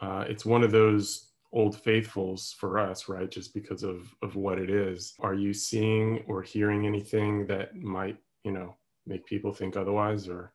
Uh, 0.00 0.24
it's 0.28 0.44
one 0.44 0.62
of 0.62 0.70
those 0.70 1.32
old 1.52 1.80
faithfuls 1.82 2.54
for 2.58 2.78
us, 2.78 3.08
right? 3.08 3.30
Just 3.30 3.54
because 3.54 3.82
of 3.82 4.14
of 4.22 4.36
what 4.36 4.58
it 4.58 4.70
is. 4.70 5.14
Are 5.20 5.34
you 5.34 5.52
seeing 5.52 6.24
or 6.28 6.42
hearing 6.42 6.86
anything 6.86 7.46
that 7.46 7.74
might, 7.76 8.18
you 8.44 8.52
know, 8.52 8.76
make 9.06 9.26
people 9.26 9.52
think 9.52 9.76
otherwise, 9.76 10.28
or? 10.28 10.52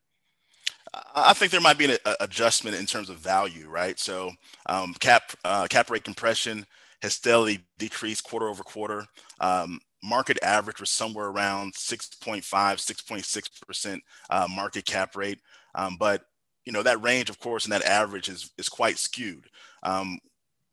I 1.15 1.33
think 1.33 1.51
there 1.51 1.61
might 1.61 1.77
be 1.77 1.85
an 1.85 1.97
adjustment 2.19 2.75
in 2.75 2.85
terms 2.85 3.09
of 3.09 3.17
value, 3.17 3.67
right? 3.69 3.99
So 3.99 4.31
um, 4.65 4.93
cap 4.99 5.33
uh, 5.43 5.67
cap 5.69 5.89
rate 5.89 6.03
compression 6.03 6.65
has 7.01 7.13
steadily 7.13 7.65
decreased 7.77 8.23
quarter 8.23 8.47
over 8.47 8.63
quarter. 8.63 9.05
Um, 9.39 9.79
market 10.03 10.37
average 10.43 10.79
was 10.79 10.89
somewhere 10.89 11.27
around 11.27 11.73
6.5, 11.73 12.43
6.6 12.43 13.67
percent 13.67 14.03
uh, 14.29 14.47
market 14.49 14.85
cap 14.85 15.15
rate, 15.15 15.39
um, 15.75 15.97
but 15.99 16.23
you 16.65 16.71
know 16.71 16.83
that 16.83 17.01
range, 17.01 17.29
of 17.29 17.39
course, 17.39 17.65
and 17.65 17.73
that 17.73 17.83
average 17.83 18.29
is 18.29 18.51
is 18.57 18.69
quite 18.69 18.97
skewed. 18.97 19.47
Um, 19.83 20.19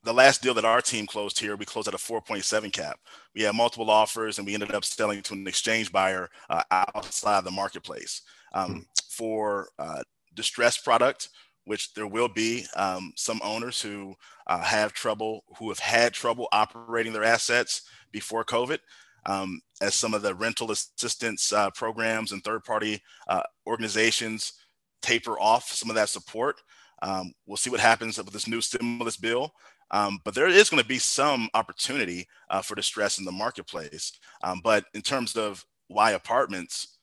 the 0.07 0.15
last 0.15 0.41
deal 0.41 0.55
that 0.55 0.65
our 0.65 0.81
team 0.81 1.07
closed 1.07 1.39
here, 1.39 1.57
we 1.57 1.65
closed 1.65 1.89
at 1.89 1.95
a 1.95 1.99
4.7 1.99 2.73
cap. 2.73 3.01
We 3.35 3.43
had 3.43 3.57
multiple 3.57 3.91
offers, 3.91 4.39
and 4.39 4.47
we 4.47 4.55
ended 4.55 4.73
up 4.73 4.85
selling 4.85 5.21
to 5.23 5.35
an 5.35 5.47
exchange 5.49 5.91
buyer 5.91 6.31
uh, 6.49 6.63
outside 6.71 7.45
the 7.45 7.51
marketplace. 7.51 8.23
Um, 8.55 8.71
mm-hmm. 8.71 8.81
For 9.11 9.71
uh, 9.79 10.03
distressed 10.35 10.85
product, 10.85 11.31
which 11.65 11.93
there 11.95 12.07
will 12.07 12.29
be 12.29 12.67
um, 12.77 13.13
some 13.17 13.41
owners 13.43 13.81
who 13.81 14.15
uh, 14.47 14.61
have 14.61 14.93
trouble, 14.93 15.45
who 15.59 15.69
have 15.69 15.81
had 15.81 16.13
trouble 16.13 16.49
operating 16.53 17.13
their 17.13 17.25
assets 17.25 17.83
before 18.13 18.45
COVID, 18.45 18.79
um, 19.27 19.61
as 19.81 19.95
some 19.95 20.15
of 20.15 20.23
the 20.23 20.35
rental 20.35 20.71
assistance 20.71 21.53
uh, 21.53 21.71
programs 21.71 22.33
and 22.33 22.43
third-party 22.43 23.03
uh, 23.29 23.43
organizations 23.67 24.55
taper 25.03 25.39
off 25.39 25.71
some 25.71 25.91
of 25.91 25.97
that 25.97 26.09
support. 26.09 26.61
Um, 27.03 27.33
we'll 27.47 27.57
see 27.57 27.71
what 27.71 27.81
happens 27.81 28.17
with 28.17 28.31
this 28.31 28.49
new 28.49 28.61
stimulus 28.61 29.17
bill. 29.17 29.53
Um, 29.91 30.19
but 30.25 30.35
there 30.35 30.49
is 30.49 30.69
going 30.69 30.83
to 30.83 30.89
be 30.89 30.99
some 30.99 31.49
opportunity 31.55 32.27
uh, 32.51 32.63
for 32.63 32.75
distress 32.75 33.19
in 33.19 33.25
the 33.25 33.33
marketplace. 33.33 34.19
Um, 34.43 34.61
but 34.65 34.85
in 34.95 35.03
terms 35.03 35.37
of 35.37 35.65
why 35.89 36.13
apartments, 36.13 36.99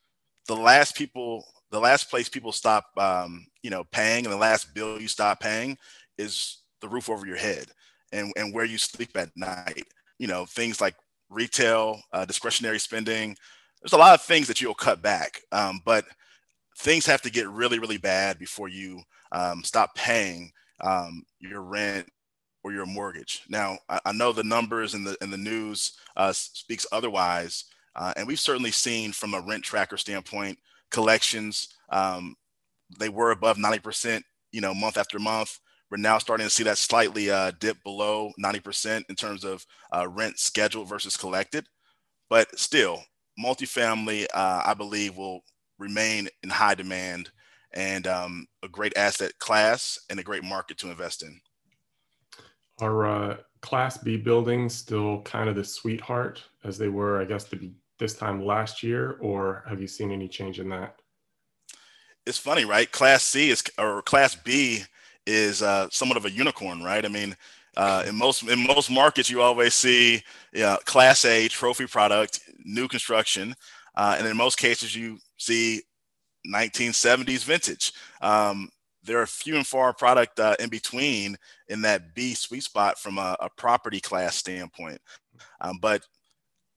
the 0.48 0.56
last 0.56 0.94
people, 0.94 1.46
the 1.70 1.80
last 1.80 2.10
place 2.10 2.28
people 2.28 2.52
stop, 2.52 2.84
um, 2.98 3.46
you 3.62 3.70
know, 3.70 3.84
paying, 3.84 4.26
and 4.26 4.32
the 4.32 4.38
last 4.38 4.74
bill 4.74 5.00
you 5.00 5.08
stop 5.08 5.40
paying 5.40 5.78
is 6.18 6.62
the 6.80 6.88
roof 6.88 7.08
over 7.08 7.26
your 7.26 7.38
head 7.38 7.66
and, 8.12 8.32
and 8.36 8.52
where 8.52 8.66
you 8.66 8.76
sleep 8.76 9.16
at 9.16 9.30
night. 9.34 9.84
You 10.18 10.26
know, 10.26 10.44
things 10.44 10.80
like 10.80 10.94
retail, 11.34 12.00
uh, 12.12 12.24
discretionary 12.24 12.78
spending. 12.78 13.36
There's 13.82 13.92
a 13.92 13.98
lot 13.98 14.14
of 14.14 14.22
things 14.22 14.48
that 14.48 14.60
you'll 14.60 14.74
cut 14.74 15.02
back, 15.02 15.40
um, 15.52 15.80
but 15.84 16.04
things 16.78 17.06
have 17.06 17.22
to 17.22 17.30
get 17.30 17.48
really, 17.48 17.78
really 17.78 17.98
bad 17.98 18.38
before 18.38 18.68
you 18.68 19.02
um, 19.32 19.62
stop 19.62 19.94
paying 19.94 20.52
um, 20.80 21.24
your 21.38 21.62
rent 21.62 22.08
or 22.62 22.72
your 22.72 22.86
mortgage. 22.86 23.42
Now, 23.48 23.78
I, 23.88 24.00
I 24.06 24.12
know 24.12 24.32
the 24.32 24.42
numbers 24.42 24.94
in 24.94 25.04
the 25.04 25.16
in 25.20 25.30
the 25.30 25.36
news 25.36 25.92
uh, 26.16 26.32
speaks 26.32 26.86
otherwise, 26.92 27.64
uh, 27.94 28.14
and 28.16 28.26
we've 28.26 28.40
certainly 28.40 28.70
seen 28.70 29.12
from 29.12 29.34
a 29.34 29.40
rent 29.40 29.64
tracker 29.64 29.98
standpoint, 29.98 30.58
collections 30.90 31.68
um, 31.90 32.36
they 32.98 33.08
were 33.08 33.30
above 33.30 33.56
90%, 33.56 34.22
you 34.52 34.60
know, 34.60 34.74
month 34.74 34.96
after 34.96 35.18
month. 35.18 35.58
We're 35.90 35.98
now 35.98 36.18
starting 36.18 36.46
to 36.46 36.50
see 36.50 36.64
that 36.64 36.78
slightly 36.78 37.30
uh, 37.30 37.52
dip 37.60 37.82
below 37.84 38.32
90% 38.42 39.04
in 39.08 39.14
terms 39.14 39.44
of 39.44 39.64
uh, 39.94 40.08
rent 40.08 40.38
scheduled 40.38 40.88
versus 40.88 41.16
collected, 41.16 41.66
but 42.28 42.58
still, 42.58 43.02
multifamily, 43.42 44.26
uh, 44.34 44.62
I 44.64 44.74
believe, 44.74 45.16
will 45.16 45.44
remain 45.78 46.28
in 46.42 46.50
high 46.50 46.74
demand 46.74 47.30
and 47.72 48.06
um, 48.06 48.46
a 48.62 48.68
great 48.68 48.96
asset 48.96 49.32
class 49.38 49.98
and 50.08 50.18
a 50.18 50.22
great 50.22 50.44
market 50.44 50.78
to 50.78 50.90
invest 50.90 51.22
in. 51.22 51.40
Are 52.80 53.06
uh, 53.06 53.36
Class 53.60 53.98
B 53.98 54.16
buildings 54.16 54.74
still 54.74 55.22
kind 55.22 55.48
of 55.48 55.56
the 55.56 55.64
sweetheart 55.64 56.42
as 56.64 56.76
they 56.78 56.88
were, 56.88 57.20
I 57.20 57.24
guess, 57.24 57.44
the, 57.44 57.72
this 57.98 58.14
time 58.14 58.44
last 58.44 58.82
year, 58.82 59.16
or 59.20 59.64
have 59.68 59.80
you 59.80 59.86
seen 59.86 60.10
any 60.10 60.28
change 60.28 60.60
in 60.60 60.68
that? 60.70 60.96
It's 62.26 62.38
funny, 62.38 62.64
right? 62.64 62.90
Class 62.90 63.22
C 63.22 63.50
is 63.50 63.62
or 63.78 64.02
Class 64.02 64.34
B 64.34 64.84
is 65.26 65.62
uh, 65.62 65.88
somewhat 65.90 66.16
of 66.16 66.26
a 66.26 66.30
unicorn, 66.30 66.82
right? 66.82 67.04
I 67.04 67.08
mean, 67.08 67.36
uh, 67.76 68.04
in 68.06 68.16
most 68.16 68.42
in 68.42 68.66
most 68.66 68.90
markets, 68.90 69.28
you 69.28 69.42
always 69.42 69.74
see 69.74 70.22
Class 70.84 71.24
A 71.24 71.48
trophy 71.48 71.86
product, 71.86 72.40
new 72.64 72.86
construction, 72.86 73.54
uh, 73.96 74.16
and 74.18 74.26
in 74.26 74.36
most 74.36 74.58
cases, 74.58 74.94
you 74.94 75.18
see 75.38 75.82
1970s 76.46 77.44
vintage. 77.44 77.92
Um, 78.20 78.68
there 79.02 79.20
are 79.20 79.26
few 79.26 79.56
and 79.56 79.66
far 79.66 79.92
product 79.92 80.40
uh, 80.40 80.56
in 80.58 80.70
between 80.70 81.36
in 81.68 81.82
that 81.82 82.14
B 82.14 82.34
sweet 82.34 82.62
spot 82.62 82.98
from 82.98 83.18
a, 83.18 83.36
a 83.40 83.48
property 83.56 84.00
class 84.00 84.36
standpoint. 84.36 85.00
Um, 85.60 85.78
but 85.80 86.02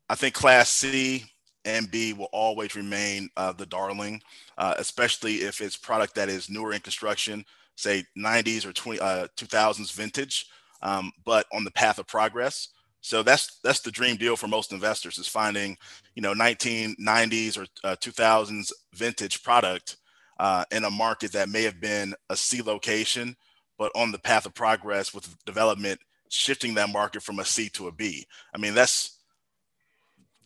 I 0.09 0.15
think 0.15 0.33
Class 0.33 0.69
C 0.69 1.25
and 1.65 1.89
B 1.89 2.13
will 2.13 2.29
always 2.31 2.75
remain 2.75 3.29
uh, 3.37 3.53
the 3.53 3.65
darling, 3.65 4.21
uh, 4.57 4.73
especially 4.77 5.35
if 5.35 5.61
it's 5.61 5.77
product 5.77 6.15
that 6.15 6.29
is 6.29 6.49
newer 6.49 6.73
in 6.73 6.81
construction, 6.81 7.45
say 7.77 8.03
90s 8.17 8.65
or 8.65 8.73
20, 8.73 8.99
2000s 8.99 9.79
uh, 9.79 9.83
vintage, 9.93 10.47
um, 10.81 11.11
but 11.25 11.45
on 11.53 11.63
the 11.63 11.71
path 11.71 11.99
of 11.99 12.07
progress. 12.07 12.69
So 12.99 13.23
that's 13.23 13.59
that's 13.63 13.79
the 13.79 13.91
dream 13.91 14.17
deal 14.17 14.35
for 14.35 14.47
most 14.47 14.73
investors 14.73 15.17
is 15.17 15.27
finding, 15.27 15.77
you 16.15 16.21
know, 16.21 16.33
1990s 16.33 17.57
or 17.57 17.65
2000s 17.95 18.71
uh, 18.71 18.75
vintage 18.93 19.43
product 19.43 19.97
uh, 20.39 20.65
in 20.71 20.83
a 20.83 20.89
market 20.89 21.31
that 21.31 21.49
may 21.49 21.63
have 21.63 21.79
been 21.79 22.13
a 22.29 22.35
C 22.35 22.61
location, 22.61 23.37
but 23.77 23.91
on 23.95 24.11
the 24.11 24.19
path 24.19 24.45
of 24.45 24.53
progress 24.53 25.13
with 25.13 25.37
development, 25.45 25.99
shifting 26.29 26.73
that 26.73 26.91
market 26.91 27.23
from 27.23 27.39
a 27.39 27.45
C 27.45 27.69
to 27.69 27.87
a 27.87 27.91
B. 27.91 28.25
I 28.53 28.57
mean, 28.57 28.73
that's 28.73 29.19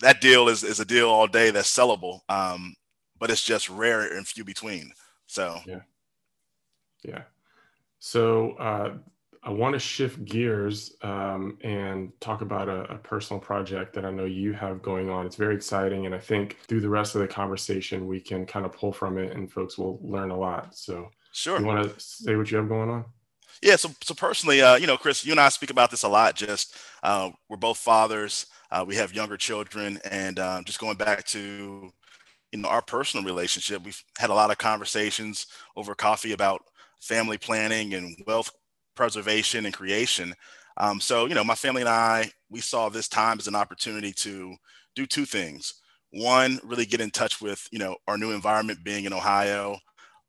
that 0.02 0.22
deal 0.22 0.50
is, 0.50 0.64
is 0.64 0.80
a 0.80 0.86
deal 0.86 1.10
all 1.10 1.28
day 1.28 1.52
that's 1.52 1.76
sellable, 1.76 2.20
um, 2.30 2.76
but 3.20 3.30
it's 3.30 3.44
just 3.44 3.70
rare 3.70 4.02
and 4.16 4.28
few 4.28 4.44
between. 4.44 4.92
So, 5.28 5.60
yeah. 5.66 5.82
Yeah. 7.04 7.24
So, 8.00 8.52
uh, 8.54 8.98
I 9.44 9.50
want 9.50 9.74
to 9.74 9.80
shift 9.80 10.24
gears 10.24 10.96
um, 11.02 11.58
and 11.62 12.12
talk 12.20 12.42
about 12.42 12.70
a, 12.70 12.94
a, 12.94 12.98
personal 12.98 13.40
project 13.40 13.94
that 13.96 14.06
I 14.06 14.12
know 14.12 14.26
you 14.26 14.54
have 14.54 14.84
going 14.84 15.10
on. 15.10 15.26
It's 15.26 15.36
very 15.36 15.56
exciting. 15.56 16.06
And 16.06 16.14
I 16.14 16.20
think 16.20 16.60
through 16.68 16.82
the 16.82 16.90
rest 16.90 17.16
of 17.16 17.22
the 17.22 17.28
conversation, 17.28 18.06
we 18.06 18.20
can 18.20 18.46
kind 18.46 18.68
of 18.68 18.72
pull 18.72 18.92
from 18.92 19.18
it 19.18 19.34
and 19.36 19.52
folks 19.52 19.80
will 19.80 20.00
learn 20.04 20.30
a 20.30 20.38
lot. 20.38 20.76
So, 20.76 21.10
sure. 21.32 21.60
You 21.60 21.66
want 21.66 21.92
to 21.92 22.00
say 22.00 22.36
what 22.36 22.52
you 22.52 22.58
have 22.58 22.70
going 22.70 22.92
on? 22.92 23.06
Yeah. 23.64 23.78
So, 23.78 23.90
so 24.04 24.14
personally, 24.14 24.62
uh, 24.62 24.76
you 24.76 24.86
know, 24.86 24.98
Chris, 24.98 25.26
you 25.26 25.32
and 25.32 25.40
I 25.40 25.50
speak 25.50 25.72
about 25.72 25.90
this 25.90 26.04
a 26.04 26.08
lot. 26.08 26.36
Just 26.36 26.76
uh, 27.02 27.32
we're 27.50 27.58
both 27.58 27.80
fathers, 27.80 28.46
uh, 28.70 28.86
we 28.88 28.96
have 28.96 29.14
younger 29.14 29.38
children, 29.38 30.00
and 30.10 30.38
uh, 30.38 30.62
just 30.66 30.80
going 30.80 30.98
back 30.98 31.26
to, 31.28 31.92
you 32.52 32.60
know, 32.60 32.70
our 32.70 32.82
personal 32.84 33.26
relationship, 33.26 33.84
we've 33.84 34.04
had 34.20 34.30
a 34.30 34.36
lot 34.36 34.52
of 34.52 34.60
conversations 34.60 35.48
over 35.76 35.96
coffee 35.96 36.32
about 36.32 36.62
family 37.02 37.38
planning 37.38 37.94
and 37.94 38.16
wealth 38.26 38.52
preservation 38.96 39.66
and 39.66 39.74
creation. 39.74 40.34
Um, 40.78 41.02
so, 41.02 41.26
you 41.26 41.36
know, 41.36 41.44
my 41.44 41.56
family 41.56 41.82
and 41.82 41.90
I, 41.90 42.32
we 42.50 42.62
saw 42.62 42.90
this 42.90 43.08
time 43.08 43.40
as 43.40 43.48
an 43.48 43.56
opportunity 43.56 44.14
to 44.14 44.56
do 44.96 45.06
two 45.06 45.26
things. 45.26 45.76
One, 46.12 46.60
really 46.64 46.86
get 46.86 47.02
in 47.02 47.12
touch 47.12 47.42
with, 47.42 47.68
you 47.72 47.80
know, 47.80 47.96
our 48.08 48.18
new 48.18 48.32
environment 48.32 48.84
being 48.84 49.06
in 49.06 49.14
Ohio. 49.14 49.78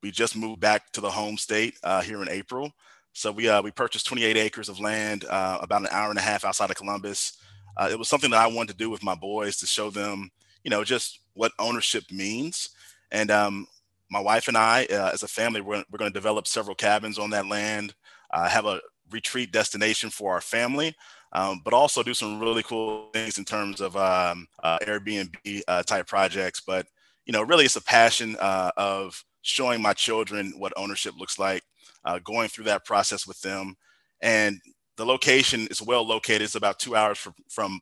We 0.01 0.11
just 0.11 0.35
moved 0.35 0.59
back 0.59 0.91
to 0.93 1.01
the 1.01 1.09
home 1.09 1.37
state 1.37 1.77
uh, 1.83 2.01
here 2.01 2.21
in 2.21 2.29
April. 2.29 2.71
So 3.13 3.31
we, 3.31 3.47
uh, 3.47 3.61
we 3.61 3.71
purchased 3.71 4.07
28 4.07 4.37
acres 4.37 4.69
of 4.69 4.79
land 4.79 5.25
uh, 5.25 5.59
about 5.61 5.81
an 5.81 5.89
hour 5.91 6.09
and 6.09 6.19
a 6.19 6.21
half 6.21 6.43
outside 6.43 6.69
of 6.69 6.75
Columbus. 6.75 7.37
Uh, 7.77 7.89
it 7.91 7.97
was 7.97 8.09
something 8.09 8.31
that 8.31 8.39
I 8.41 8.47
wanted 8.47 8.73
to 8.73 8.77
do 8.77 8.89
with 8.89 9.03
my 9.03 9.15
boys 9.15 9.57
to 9.57 9.67
show 9.67 9.89
them, 9.89 10.29
you 10.63 10.71
know, 10.71 10.83
just 10.83 11.19
what 11.33 11.51
ownership 11.59 12.03
means. 12.11 12.69
And 13.11 13.29
um, 13.31 13.67
my 14.13 14.21
wife 14.21 14.47
and 14.47 14.55
I, 14.55 14.85
uh, 14.85 15.09
as 15.11 15.23
a 15.23 15.27
family, 15.27 15.59
we're, 15.59 15.83
we're 15.91 15.97
going 15.97 16.11
to 16.11 16.19
develop 16.19 16.47
several 16.47 16.75
cabins 16.75 17.19
on 17.19 17.31
that 17.31 17.47
land 17.47 17.93
uh, 18.33 18.49
have 18.49 18.65
a 18.65 18.81
retreat 19.11 19.51
destination 19.51 20.09
for 20.09 20.33
our 20.33 20.41
family, 20.41 20.95
um, 21.33 21.61
but 21.63 21.73
also 21.73 22.03
do 22.03 22.13
some 22.13 22.39
really 22.39 22.63
cool 22.63 23.09
things 23.13 23.37
in 23.37 23.45
terms 23.45 23.79
of 23.79 23.95
um, 23.95 24.47
uh, 24.63 24.79
Airbnb 24.79 25.61
uh, 25.67 25.83
type 25.83 26.07
projects. 26.07 26.61
But 26.65 26.87
you 27.25 27.31
know, 27.31 27.43
really, 27.43 27.65
it's 27.65 27.75
a 27.75 27.83
passion 27.83 28.35
uh, 28.39 28.71
of 28.75 29.23
showing 29.43 29.81
my 29.81 29.93
children 29.93 30.53
what 30.57 30.73
ownership 30.75 31.13
looks 31.17 31.39
like, 31.39 31.63
uh, 32.05 32.19
going 32.19 32.49
through 32.49 32.65
that 32.65 32.85
process 32.85 33.27
with 33.27 33.39
them, 33.41 33.75
and 34.21 34.59
the 34.97 35.05
location 35.05 35.67
is 35.67 35.81
well 35.81 36.05
located. 36.05 36.43
It's 36.43 36.55
about 36.55 36.79
two 36.79 36.95
hours 36.95 37.17
from, 37.17 37.33
from 37.49 37.79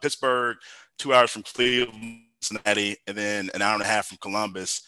Pittsburgh, 0.00 0.56
two 0.98 1.14
hours 1.14 1.30
from 1.30 1.42
Cleveland, 1.42 2.22
Cincinnati, 2.40 2.96
and 3.06 3.16
then 3.16 3.50
an 3.54 3.62
hour 3.62 3.74
and 3.74 3.82
a 3.82 3.86
half 3.86 4.06
from 4.06 4.18
Columbus. 4.20 4.82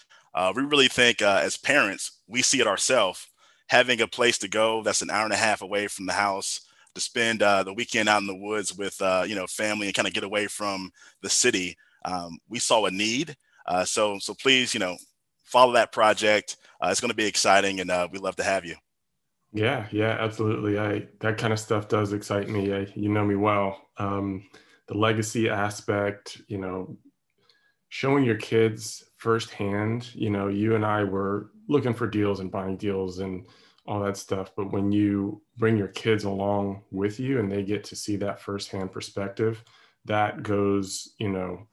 We 0.54 0.62
really 0.62 0.88
think 0.88 1.22
as 1.22 1.56
parents, 1.56 2.20
we 2.28 2.42
see 2.42 2.60
it 2.60 2.66
ourselves 2.66 3.28
having 3.68 4.00
a 4.00 4.06
place 4.06 4.38
to 4.38 4.48
go 4.48 4.82
that's 4.82 5.02
an 5.02 5.10
hour 5.10 5.24
and 5.24 5.32
a 5.32 5.36
half 5.36 5.60
away 5.62 5.88
from 5.88 6.06
the 6.06 6.12
house 6.12 6.60
to 6.94 7.00
spend 7.00 7.42
uh, 7.42 7.62
the 7.62 7.72
weekend 7.72 8.08
out 8.08 8.20
in 8.20 8.26
the 8.26 8.34
woods 8.34 8.76
with 8.76 9.00
uh, 9.02 9.24
you 9.26 9.34
know 9.34 9.46
family 9.46 9.86
and 9.86 9.94
kind 9.94 10.08
of 10.08 10.14
get 10.14 10.24
away 10.24 10.46
from 10.46 10.90
the 11.22 11.28
city. 11.28 11.76
Um, 12.04 12.38
we 12.48 12.58
saw 12.58 12.86
a 12.86 12.90
need, 12.90 13.36
uh, 13.66 13.84
so 13.84 14.18
so 14.18 14.34
please 14.34 14.74
you 14.74 14.80
know 14.80 14.96
follow 15.44 15.74
that 15.74 15.92
project. 15.92 16.56
Uh, 16.80 16.88
it's 16.90 17.00
going 17.00 17.10
to 17.10 17.16
be 17.16 17.26
exciting, 17.26 17.80
and 17.80 17.90
uh, 17.90 18.08
we 18.10 18.18
love 18.18 18.36
to 18.36 18.44
have 18.44 18.64
you. 18.64 18.76
Yeah, 19.52 19.86
yeah, 19.92 20.16
absolutely. 20.18 20.78
I 20.78 21.06
that 21.20 21.38
kind 21.38 21.52
of 21.52 21.60
stuff 21.60 21.88
does 21.88 22.12
excite 22.12 22.48
me. 22.48 22.72
I, 22.72 22.86
you 22.94 23.10
know 23.10 23.24
me 23.24 23.36
well. 23.36 23.80
Um, 23.98 24.44
the 24.88 24.96
legacy 24.96 25.48
aspect, 25.48 26.40
you 26.48 26.58
know, 26.58 26.96
showing 27.88 28.24
your 28.24 28.36
kids 28.36 29.04
firsthand. 29.16 30.14
You 30.14 30.30
know, 30.30 30.48
you 30.48 30.74
and 30.74 30.84
I 30.84 31.04
were 31.04 31.50
looking 31.68 31.94
for 31.94 32.06
deals 32.06 32.40
and 32.40 32.50
buying 32.50 32.76
deals 32.76 33.18
and 33.18 33.46
all 33.86 34.02
that 34.02 34.16
stuff. 34.16 34.52
But 34.56 34.72
when 34.72 34.92
you 34.92 35.42
bring 35.56 35.76
your 35.76 35.88
kids 35.88 36.24
along 36.24 36.82
with 36.90 37.20
you 37.20 37.38
and 37.38 37.50
they 37.50 37.62
get 37.62 37.84
to 37.84 37.96
see 37.96 38.16
that 38.16 38.40
firsthand 38.40 38.92
perspective, 38.92 39.62
that 40.04 40.42
goes, 40.42 41.14
you 41.18 41.28
know, 41.28 41.66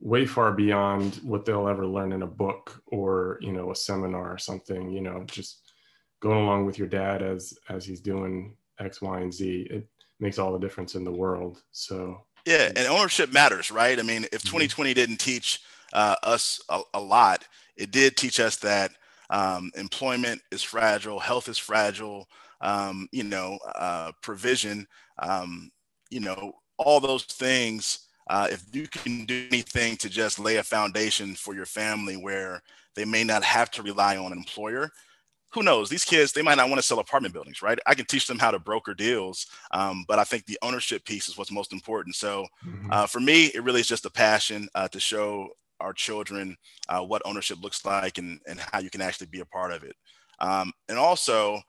way 0.00 0.26
far 0.26 0.52
beyond 0.52 1.16
what 1.22 1.44
they'll 1.44 1.68
ever 1.68 1.86
learn 1.86 2.12
in 2.12 2.22
a 2.22 2.26
book 2.26 2.82
or, 2.86 3.38
you 3.40 3.52
know, 3.52 3.70
a 3.70 3.76
seminar 3.76 4.32
or 4.32 4.38
something, 4.38 4.90
you 4.90 5.00
know, 5.00 5.24
just 5.26 5.72
going 6.20 6.38
along 6.38 6.66
with 6.66 6.78
your 6.78 6.88
dad 6.88 7.22
as 7.22 7.54
as 7.68 7.84
he's 7.84 8.00
doing 8.00 8.56
X, 8.78 9.00
Y, 9.00 9.20
and 9.20 9.32
Z, 9.32 9.66
it 9.70 9.88
makes 10.18 10.38
all 10.38 10.52
the 10.52 10.58
difference 10.58 10.94
in 10.94 11.04
the 11.04 11.12
world. 11.12 11.62
So 11.70 12.22
yeah, 12.46 12.72
and 12.74 12.86
ownership 12.88 13.32
matters, 13.32 13.70
right? 13.70 13.98
I 13.98 14.02
mean, 14.02 14.24
if 14.32 14.42
2020 14.42 14.90
mm-hmm. 14.90 14.94
didn't 14.94 15.18
teach 15.18 15.60
uh, 15.92 16.16
us 16.22 16.60
a, 16.68 16.80
a, 16.94 17.00
lot, 17.00 17.44
it 17.76 17.90
did 17.90 18.16
teach 18.16 18.40
us 18.40 18.56
that 18.56 18.92
um, 19.30 19.70
employment 19.76 20.40
is 20.50 20.62
fragile, 20.62 21.18
health 21.18 21.48
is 21.48 21.58
fragile, 21.58 22.28
um, 22.60 23.08
you 23.12 23.24
know, 23.24 23.58
uh, 23.74 24.12
provision, 24.22 24.86
um, 25.18 25.70
you 26.10 26.20
know, 26.20 26.52
all 26.78 27.00
those 27.00 27.24
things. 27.24 28.00
Uh, 28.28 28.48
if 28.50 28.64
you 28.72 28.86
can 28.86 29.24
do 29.24 29.46
anything 29.50 29.96
to 29.96 30.08
just 30.08 30.38
lay 30.38 30.56
a 30.56 30.62
foundation 30.62 31.34
for 31.34 31.54
your 31.54 31.66
family 31.66 32.16
where 32.16 32.62
they 32.94 33.04
may 33.04 33.24
not 33.24 33.42
have 33.42 33.70
to 33.70 33.82
rely 33.82 34.16
on 34.16 34.32
an 34.32 34.38
employer, 34.38 34.90
who 35.52 35.62
knows? 35.62 35.90
These 35.90 36.04
kids, 36.04 36.32
they 36.32 36.40
might 36.40 36.56
not 36.56 36.68
want 36.68 36.78
to 36.78 36.86
sell 36.86 36.98
apartment 36.98 37.34
buildings, 37.34 37.60
right? 37.60 37.78
I 37.86 37.94
can 37.94 38.06
teach 38.06 38.26
them 38.26 38.38
how 38.38 38.50
to 38.50 38.58
broker 38.58 38.94
deals, 38.94 39.46
um, 39.70 40.04
but 40.08 40.18
I 40.18 40.24
think 40.24 40.46
the 40.46 40.58
ownership 40.62 41.04
piece 41.04 41.28
is 41.28 41.36
what's 41.36 41.50
most 41.50 41.72
important. 41.72 42.16
So 42.16 42.46
mm-hmm. 42.66 42.90
uh, 42.90 43.06
for 43.06 43.20
me, 43.20 43.46
it 43.46 43.62
really 43.62 43.80
is 43.80 43.88
just 43.88 44.06
a 44.06 44.10
passion 44.10 44.68
uh, 44.74 44.88
to 44.88 44.98
show 44.98 45.50
our 45.82 45.92
children 45.92 46.56
uh, 46.88 47.00
what 47.00 47.22
ownership 47.24 47.58
looks 47.62 47.84
like 47.84 48.18
and, 48.18 48.40
and 48.46 48.58
how 48.60 48.78
you 48.78 48.90
can 48.90 49.02
actually 49.02 49.26
be 49.26 49.40
a 49.40 49.44
part 49.46 49.72
of 49.72 49.82
it. 49.82 49.96
Um, 50.38 50.72
and 50.88 50.98
also, 50.98 51.60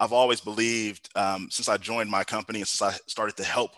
I've 0.00 0.12
always 0.12 0.40
believed 0.40 1.08
um, 1.14 1.48
since 1.50 1.68
I 1.68 1.76
joined 1.76 2.10
my 2.10 2.24
company 2.24 2.58
and 2.58 2.68
since 2.68 2.82
I 2.82 2.98
started 3.06 3.36
to 3.36 3.44
help 3.44 3.70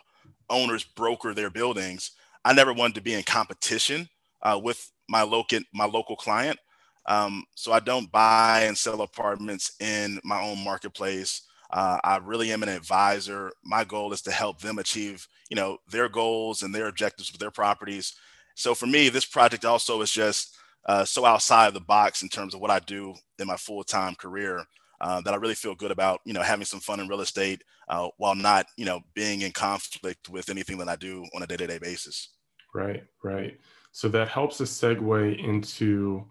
owners 0.49 0.85
broker 0.85 1.35
their 1.35 1.51
buildings, 1.51 2.13
I 2.45 2.53
never 2.53 2.73
wanted 2.73 2.95
to 2.97 3.03
be 3.03 3.15
in 3.15 3.23
competition 3.23 4.09
uh, 4.43 4.61
with 4.63 4.91
my 5.09 5.23
local 5.23 5.61
my 5.73 5.87
local 5.87 6.17
client. 6.17 6.59
Um, 7.07 7.45
so 7.55 7.73
I 7.73 7.81
don't 7.81 8.11
buy 8.11 8.63
and 8.63 8.77
sell 8.77 9.03
apartments 9.03 9.73
in 9.81 10.19
my 10.25 10.41
own 10.43 10.65
marketplace. 10.65 11.43
Uh, 11.71 11.99
I 12.05 12.17
really 12.19 12.53
am 12.53 12.63
an 12.63 12.69
advisor. 12.69 13.51
My 13.65 13.85
goal 13.85 14.13
is 14.13 14.23
to 14.23 14.31
help 14.31 14.61
them 14.61 14.79
achieve, 14.79 15.27
you 15.51 15.57
know, 15.57 15.79
their 15.91 16.09
goals 16.09 16.63
and 16.63 16.75
their 16.75 16.89
objectives 16.89 17.33
with 17.33 17.41
their 17.41 17.51
properties. 17.51 18.15
So 18.55 18.75
for 18.75 18.87
me, 18.87 19.09
this 19.09 19.25
project 19.25 19.65
also 19.65 20.01
is 20.01 20.11
just 20.11 20.57
uh, 20.87 21.05
so 21.05 21.25
outside 21.25 21.69
of 21.69 21.75
the 21.75 21.81
box 21.81 22.23
in 22.23 22.29
terms 22.29 22.55
of 22.55 22.61
what 22.61 22.71
I 22.71 22.79
do 22.81 23.15
in 23.39 23.47
my 23.47 23.57
full 23.57 23.85
time 23.85 24.15
career 24.15 24.65
uh, 25.01 25.21
that 25.23 25.35
I 25.35 25.39
really 25.39 25.55
feel 25.55 25.75
good 25.75 25.91
about, 25.91 26.21
you 26.25 26.33
know, 26.33 26.43
having 26.43 26.67
some 26.67 26.81
fun 26.81 27.01
in 27.01 27.09
real 27.09 27.21
estate 27.21 27.63
uh, 27.89 28.09
while 28.19 28.35
not, 28.35 28.67
you 28.77 28.85
know, 28.85 29.01
being 29.15 29.43
in 29.43 29.53
conflict 29.53 30.29
with 30.29 30.49
anything 30.49 30.79
that 30.79 30.89
I 30.89 30.97
do 30.97 31.25
on 31.35 31.43
a 31.43 31.47
day 31.47 31.57
to 31.57 31.67
day 31.67 31.79
basis. 31.79 32.31
Right, 32.75 33.05
right. 33.23 33.59
So 33.93 34.09
that 34.09 34.29
helps 34.29 34.61
us 34.61 34.71
segue 34.71 35.45
into 35.45 36.27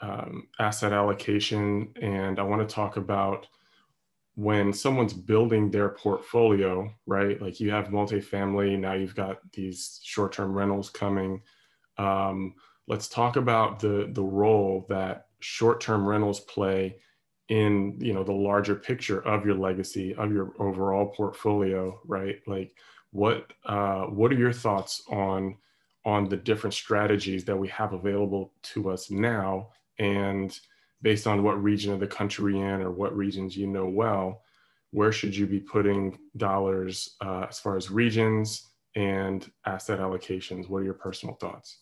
um, 0.00 0.48
asset 0.58 0.92
allocation. 0.92 1.88
And 2.00 2.38
I 2.38 2.42
want 2.42 2.66
to 2.66 2.74
talk 2.74 2.96
about 2.96 3.46
when 4.34 4.72
someone's 4.72 5.14
building 5.14 5.70
their 5.70 5.90
portfolio, 5.90 6.90
right? 7.06 7.40
Like 7.40 7.58
you 7.58 7.70
have 7.70 7.88
multifamily, 7.88 8.78
now 8.78 8.92
you've 8.92 9.14
got 9.14 9.38
these 9.52 10.00
short 10.02 10.32
term 10.32 10.52
rentals 10.52 10.90
coming. 10.90 11.40
Um, 11.98 12.54
let's 12.88 13.08
talk 13.08 13.36
about 13.36 13.80
the, 13.80 14.08
the 14.12 14.22
role 14.22 14.86
that 14.88 15.26
short 15.40 15.80
term 15.80 16.06
rentals 16.06 16.40
play 16.40 16.96
in 17.48 17.96
you 18.00 18.12
know 18.12 18.24
the 18.24 18.32
larger 18.32 18.74
picture 18.74 19.20
of 19.20 19.46
your 19.46 19.54
legacy 19.54 20.14
of 20.16 20.32
your 20.32 20.52
overall 20.58 21.06
portfolio 21.06 22.00
right? 22.04 22.40
Like 22.46 22.76
what 23.10 23.52
uh, 23.64 24.04
what 24.06 24.32
are 24.32 24.36
your 24.36 24.52
thoughts 24.52 25.02
on 25.10 25.56
on 26.04 26.28
the 26.28 26.36
different 26.36 26.74
strategies 26.74 27.44
that 27.44 27.56
we 27.56 27.68
have 27.68 27.92
available 27.92 28.52
to 28.62 28.90
us 28.90 29.10
now? 29.10 29.70
And 29.98 30.58
based 31.02 31.26
on 31.26 31.42
what 31.42 31.62
region 31.62 31.92
of 31.92 32.00
the 32.00 32.06
country 32.06 32.58
in 32.58 32.80
or 32.82 32.90
what 32.90 33.16
regions 33.16 33.56
you 33.56 33.66
know 33.66 33.86
well 33.86 34.42
where 34.92 35.12
should 35.12 35.36
you 35.36 35.46
be 35.46 35.60
putting 35.60 36.16
dollars 36.36 37.16
uh, 37.20 37.46
as 37.48 37.58
far 37.58 37.76
as 37.76 37.90
regions 37.90 38.68
and 38.94 39.50
asset 39.66 39.98
allocations? 39.98 40.68
What 40.68 40.78
are 40.78 40.84
your 40.84 40.94
personal 40.94 41.34
thoughts 41.34 41.80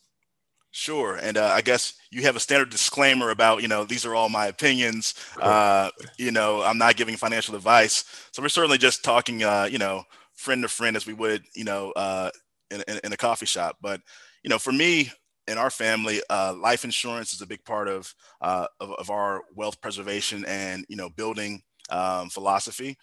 Sure, 0.76 1.14
and 1.14 1.36
uh, 1.36 1.52
I 1.54 1.60
guess 1.60 1.94
you 2.10 2.22
have 2.22 2.34
a 2.34 2.40
standard 2.40 2.68
disclaimer 2.68 3.30
about 3.30 3.62
you 3.62 3.68
know 3.68 3.84
these 3.84 4.04
are 4.04 4.12
all 4.12 4.28
my 4.28 4.48
opinions. 4.48 5.14
Uh, 5.40 5.88
you 6.18 6.32
know, 6.32 6.62
I'm 6.62 6.78
not 6.78 6.96
giving 6.96 7.16
financial 7.16 7.54
advice, 7.54 8.04
so 8.32 8.42
we're 8.42 8.48
certainly 8.48 8.76
just 8.76 9.04
talking, 9.04 9.44
uh, 9.44 9.68
you 9.70 9.78
know, 9.78 10.02
friend 10.34 10.62
to 10.62 10.68
friend 10.68 10.96
as 10.96 11.06
we 11.06 11.12
would, 11.12 11.44
you 11.54 11.62
know, 11.62 11.92
uh, 11.92 12.28
in, 12.72 12.82
in, 12.88 12.98
in, 13.04 13.12
a 13.12 13.16
coffee 13.16 13.46
shop. 13.46 13.76
But 13.80 14.00
you 14.42 14.50
know, 14.50 14.58
for 14.58 14.72
me 14.72 15.12
and 15.46 15.60
our 15.60 15.70
family, 15.70 16.20
uh, 16.28 16.54
life 16.60 16.82
insurance 16.82 17.32
is 17.32 17.40
a 17.40 17.46
big 17.46 17.64
part 17.64 17.86
of, 17.86 18.12
uh, 18.40 18.66
of, 18.80 18.90
of 18.94 19.10
our 19.10 19.42
wealth 19.54 19.80
preservation 19.80 20.44
and 20.46 20.84
you 20.88 20.96
know 20.96 21.08
building 21.08 21.62
um, 21.90 22.30
philosophy. 22.30 22.98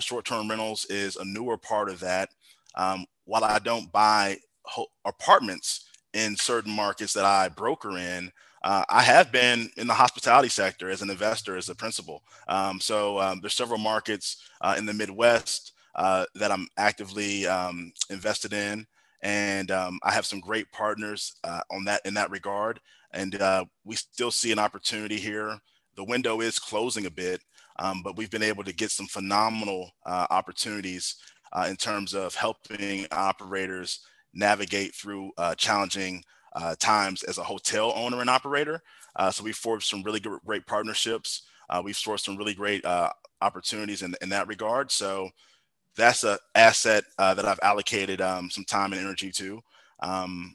short-term 0.00 0.48
rentals 0.48 0.86
is 0.86 1.16
a 1.16 1.24
newer 1.26 1.58
part 1.58 1.90
of 1.90 2.00
that. 2.00 2.30
Um, 2.76 3.04
while 3.26 3.44
I 3.44 3.58
don't 3.58 3.92
buy 3.92 4.38
ho- 4.64 4.88
apartments 5.04 5.84
in 6.14 6.36
certain 6.36 6.72
markets 6.72 7.12
that 7.14 7.24
I 7.24 7.48
broker 7.48 7.96
in, 7.98 8.32
uh, 8.62 8.84
I 8.88 9.02
have 9.02 9.32
been 9.32 9.70
in 9.76 9.86
the 9.86 9.94
hospitality 9.94 10.48
sector 10.48 10.90
as 10.90 11.02
an 11.02 11.10
investor, 11.10 11.56
as 11.56 11.68
a 11.68 11.74
principal. 11.74 12.22
Um, 12.48 12.80
so 12.80 13.18
um, 13.18 13.40
there's 13.40 13.54
several 13.54 13.78
markets 13.78 14.42
uh, 14.60 14.74
in 14.76 14.84
the 14.84 14.92
Midwest 14.92 15.72
uh, 15.94 16.26
that 16.34 16.52
I'm 16.52 16.68
actively 16.76 17.46
um, 17.46 17.92
invested 18.10 18.52
in, 18.52 18.86
and 19.22 19.70
um, 19.70 19.98
I 20.02 20.12
have 20.12 20.26
some 20.26 20.40
great 20.40 20.70
partners 20.72 21.34
uh, 21.44 21.62
on 21.70 21.84
that 21.84 22.02
in 22.04 22.14
that 22.14 22.30
regard. 22.30 22.80
And 23.12 23.40
uh, 23.40 23.64
we 23.84 23.96
still 23.96 24.30
see 24.30 24.52
an 24.52 24.58
opportunity 24.58 25.16
here. 25.16 25.58
The 25.96 26.04
window 26.04 26.40
is 26.40 26.58
closing 26.58 27.06
a 27.06 27.10
bit, 27.10 27.40
um, 27.78 28.02
but 28.04 28.16
we've 28.16 28.30
been 28.30 28.42
able 28.42 28.62
to 28.64 28.74
get 28.74 28.90
some 28.90 29.06
phenomenal 29.06 29.90
uh, 30.06 30.26
opportunities 30.30 31.16
in 31.66 31.74
terms 31.74 32.14
of 32.14 32.32
helping 32.36 33.06
operators 33.10 34.06
navigate 34.34 34.94
through 34.94 35.32
uh, 35.36 35.54
challenging 35.54 36.22
uh, 36.54 36.74
times 36.78 37.22
as 37.22 37.38
a 37.38 37.44
hotel 37.44 37.92
owner 37.94 38.20
and 38.20 38.30
operator. 38.30 38.82
Uh, 39.16 39.30
so 39.30 39.44
we've 39.44 39.56
forged 39.56 39.88
some 39.88 40.02
really 40.02 40.20
great 40.20 40.66
partnerships. 40.66 41.42
Uh, 41.68 41.80
we've 41.84 41.96
sourced 41.96 42.20
some 42.20 42.36
really 42.36 42.54
great 42.54 42.84
uh, 42.84 43.10
opportunities 43.42 44.02
in, 44.02 44.14
in 44.22 44.28
that 44.28 44.48
regard. 44.48 44.90
So 44.90 45.30
that's 45.96 46.24
an 46.24 46.38
asset 46.54 47.04
that 47.18 47.44
I've 47.44 47.60
allocated 47.62 48.20
um, 48.20 48.50
some 48.50 48.64
time 48.64 48.92
and 48.92 49.00
energy 49.00 49.30
to. 49.32 49.60
Um, 50.00 50.54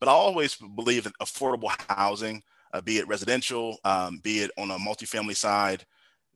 but 0.00 0.08
I 0.08 0.12
always 0.12 0.56
believe 0.56 1.04
that 1.04 1.18
affordable 1.18 1.74
housing, 1.88 2.42
be 2.84 2.98
it 2.98 3.08
residential, 3.08 3.78
um, 3.84 4.20
be 4.22 4.40
it 4.40 4.50
on 4.58 4.70
a 4.70 4.78
multifamily 4.78 5.36
side, 5.36 5.84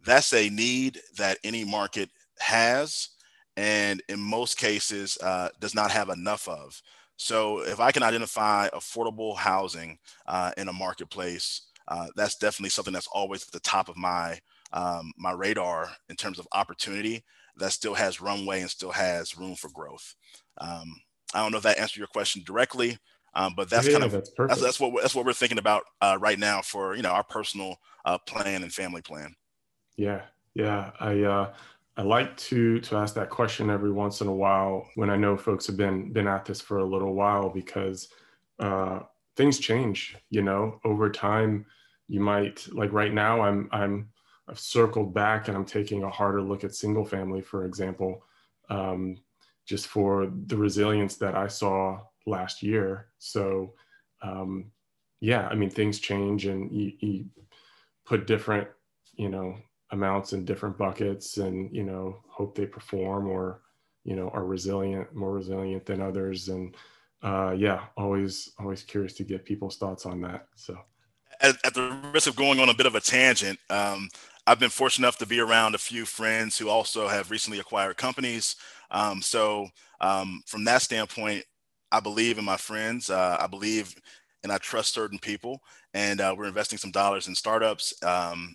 that's 0.05 0.33
a 0.33 0.49
need 0.49 1.01
that 1.17 1.39
any 1.43 1.65
market 1.65 2.11
has 2.39 3.09
and 3.57 4.03
in 4.09 4.21
most 4.21 4.59
cases 4.59 5.19
uh, 5.23 5.49
does 5.61 5.75
not 5.75 5.91
have 5.91 6.09
enough 6.09 6.49
of. 6.49 6.81
So 7.17 7.61
if 7.61 7.81
I 7.81 7.93
can 7.93 8.03
identify 8.03 8.69
affordable 8.69 9.37
housing 9.37 9.99
uh, 10.27 10.53
in 10.59 10.69
a 10.69 10.73
marketplace, 10.73 11.63
uh, 11.89 12.09
that's 12.17 12.37
definitely 12.37 12.71
something 12.71 12.93
that's 12.93 13.09
always 13.09 13.43
at 13.43 13.53
the 13.53 13.61
top 13.61 13.89
of 13.89 13.97
my 13.97 14.39
um, 14.73 15.13
my 15.17 15.33
radar 15.33 15.89
in 16.09 16.17
terms 16.17 16.39
of 16.39 16.49
opportunity 16.53 17.25
that 17.57 17.73
still 17.73 17.95
has 17.95 18.21
runway 18.21 18.61
and 18.61 18.71
still 18.71 18.91
has 18.91 19.39
room 19.39 19.55
for 19.55 19.71
growth. 19.71 20.15
Um, 20.59 21.01
I 21.33 21.41
don't 21.41 21.53
know 21.53 21.59
if 21.59 21.65
that 21.65 21.79
answered 21.79 21.99
your 21.99 22.09
question 22.09 22.43
directly, 22.45 22.99
um, 23.35 23.55
but 23.57 23.71
that's 23.71 23.87
yeah, 23.87 23.93
kind 23.93 24.05
of 24.05 24.13
that's, 24.13 24.31
that's, 24.37 24.61
that's, 24.61 24.81
what 24.81 25.01
that's 25.01 25.15
what 25.15 25.25
we're 25.25 25.33
thinking 25.33 25.59
about 25.59 25.85
uh, 26.01 26.19
right 26.21 26.39
now 26.39 26.63
for 26.63 26.97
you 26.97 27.03
know 27.03 27.11
our 27.11 27.25
personal 27.25 27.77
uh, 28.05 28.19
plan 28.19 28.63
and 28.63 28.73
family 28.73 29.03
plan. 29.03 29.35
Yeah, 29.97 30.23
yeah, 30.55 30.91
I 31.01 31.23
uh, 31.23 31.55
I 31.97 32.03
like 32.03 32.37
to 32.37 32.81
to 32.81 32.97
ask 32.97 33.15
that 33.15 33.31
question 33.31 33.71
every 33.71 33.91
once 33.91 34.21
in 34.21 34.27
a 34.27 34.35
while 34.35 34.87
when 34.97 35.09
I 35.09 35.17
know 35.17 35.37
folks 35.37 35.67
have 35.67 35.77
been 35.77 36.13
been 36.13 36.29
at 36.29 36.45
this 36.45 36.61
for 36.61 36.79
a 36.79 36.85
little 36.85 37.15
while 37.15 37.49
because 37.49 38.09
uh, 38.59 39.01
things 39.37 39.59
change. 39.59 40.17
You 40.29 40.43
know, 40.43 40.81
over 40.85 41.11
time, 41.11 41.67
you 42.09 42.21
might 42.21 42.67
like 42.73 42.93
right 42.93 43.13
now. 43.13 43.41
I'm 43.41 43.69
I'm 43.73 44.11
I've 44.49 44.59
circled 44.59 45.15
back 45.15 45.49
and 45.49 45.57
I'm 45.57 45.65
taking 45.65 46.03
a 46.03 46.11
harder 46.11 46.43
look 46.43 46.65
at 46.65 46.75
single 46.75 47.05
family, 47.05 47.41
for 47.41 47.65
example, 47.65 48.23
um, 48.71 49.17
just 49.65 49.89
for 49.89 50.31
the 50.47 50.57
resilience 50.57 51.17
that 51.17 51.35
I 51.35 51.49
saw 51.49 52.01
last 52.27 52.63
year. 52.63 53.09
So, 53.19 53.75
um, 54.23 54.71
yeah, 55.21 55.49
I 55.49 55.55
mean, 55.55 55.71
things 55.71 55.99
change 55.99 56.47
and 56.47 56.71
you, 56.71 56.93
you 57.01 57.25
put 58.05 58.27
different, 58.29 58.69
you 59.17 59.29
know, 59.29 59.57
amounts 59.91 60.33
in 60.33 60.45
different 60.45 60.77
buckets 60.77 61.39
and 61.39 61.75
you 61.75 61.85
know 61.85 62.19
hope 62.29 62.55
they 62.57 62.67
perform 62.67 63.29
or 63.29 63.63
you 64.05 64.17
know 64.17 64.29
are 64.31 64.45
resilient 64.45 65.15
more 65.15 65.33
resilient 65.33 65.85
than 65.87 66.01
others. 66.01 66.49
And 66.49 66.75
uh, 67.23 67.55
yeah 67.57 67.85
always 67.97 68.53
always 68.59 68.83
curious 68.83 69.15
to 69.15 69.25
get 69.25 69.45
people's 69.45 69.77
thoughts 69.77 70.07
on 70.07 70.21
that. 70.23 70.47
So. 70.55 70.77
At, 71.41 71.57
at 71.67 71.75
the 71.75 71.95
risk 72.15 72.29
of 72.29 72.37
going 72.37 72.61
on 72.61 72.71
a 72.71 72.75
bit 72.75 72.87
of 72.87 72.95
a 72.95 73.01
tangent 73.01 73.59
um, 73.69 74.09
i've 74.47 74.59
been 74.59 74.71
fortunate 74.71 75.05
enough 75.05 75.19
to 75.19 75.27
be 75.27 75.39
around 75.39 75.75
a 75.75 75.79
few 75.79 76.07
friends 76.07 76.57
who 76.57 76.71
also 76.71 77.09
have 77.09 77.31
recently 77.31 77.59
acquired 77.59 77.99
companies. 77.99 78.57
Um, 78.91 79.21
so 79.21 79.69
um, 80.01 80.43
from 80.47 80.65
that 80.65 80.83
standpoint 80.83 81.45
i 81.93 82.01
believe 82.01 82.39
in 82.39 82.45
my 82.45 82.57
friends. 82.57 83.11
Uh, 83.11 83.37
i 83.41 83.47
believe 83.47 83.95
and 84.43 84.53
i 84.53 84.59
trust 84.59 84.95
certain 84.95 85.19
people 85.19 85.61
and 85.97 86.21
uh, 86.21 86.35
we're 86.37 86.47
investing 86.47 86.79
some 86.79 86.91
dollars 86.91 87.27
in 87.27 87.35
startups. 87.35 87.95
Um, 88.03 88.55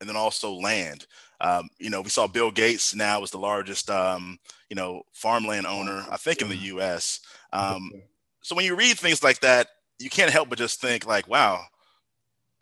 and 0.00 0.08
then 0.08 0.16
also 0.16 0.52
land. 0.52 1.06
Um, 1.40 1.68
you 1.78 1.90
know, 1.90 2.00
we 2.00 2.08
saw 2.08 2.26
Bill 2.26 2.50
Gates 2.50 2.94
now 2.94 3.22
is 3.22 3.30
the 3.30 3.38
largest, 3.38 3.90
um, 3.90 4.38
you 4.70 4.76
know, 4.76 5.02
farmland 5.12 5.66
owner, 5.66 6.04
I 6.10 6.16
think, 6.16 6.40
in 6.40 6.48
the 6.48 6.56
U.S. 6.56 7.20
Um, 7.52 7.90
so 8.42 8.54
when 8.54 8.64
you 8.64 8.74
read 8.74 8.98
things 8.98 9.22
like 9.22 9.40
that, 9.40 9.68
you 9.98 10.10
can't 10.10 10.30
help 10.30 10.48
but 10.48 10.58
just 10.58 10.80
think 10.80 11.06
like, 11.06 11.28
wow, 11.28 11.62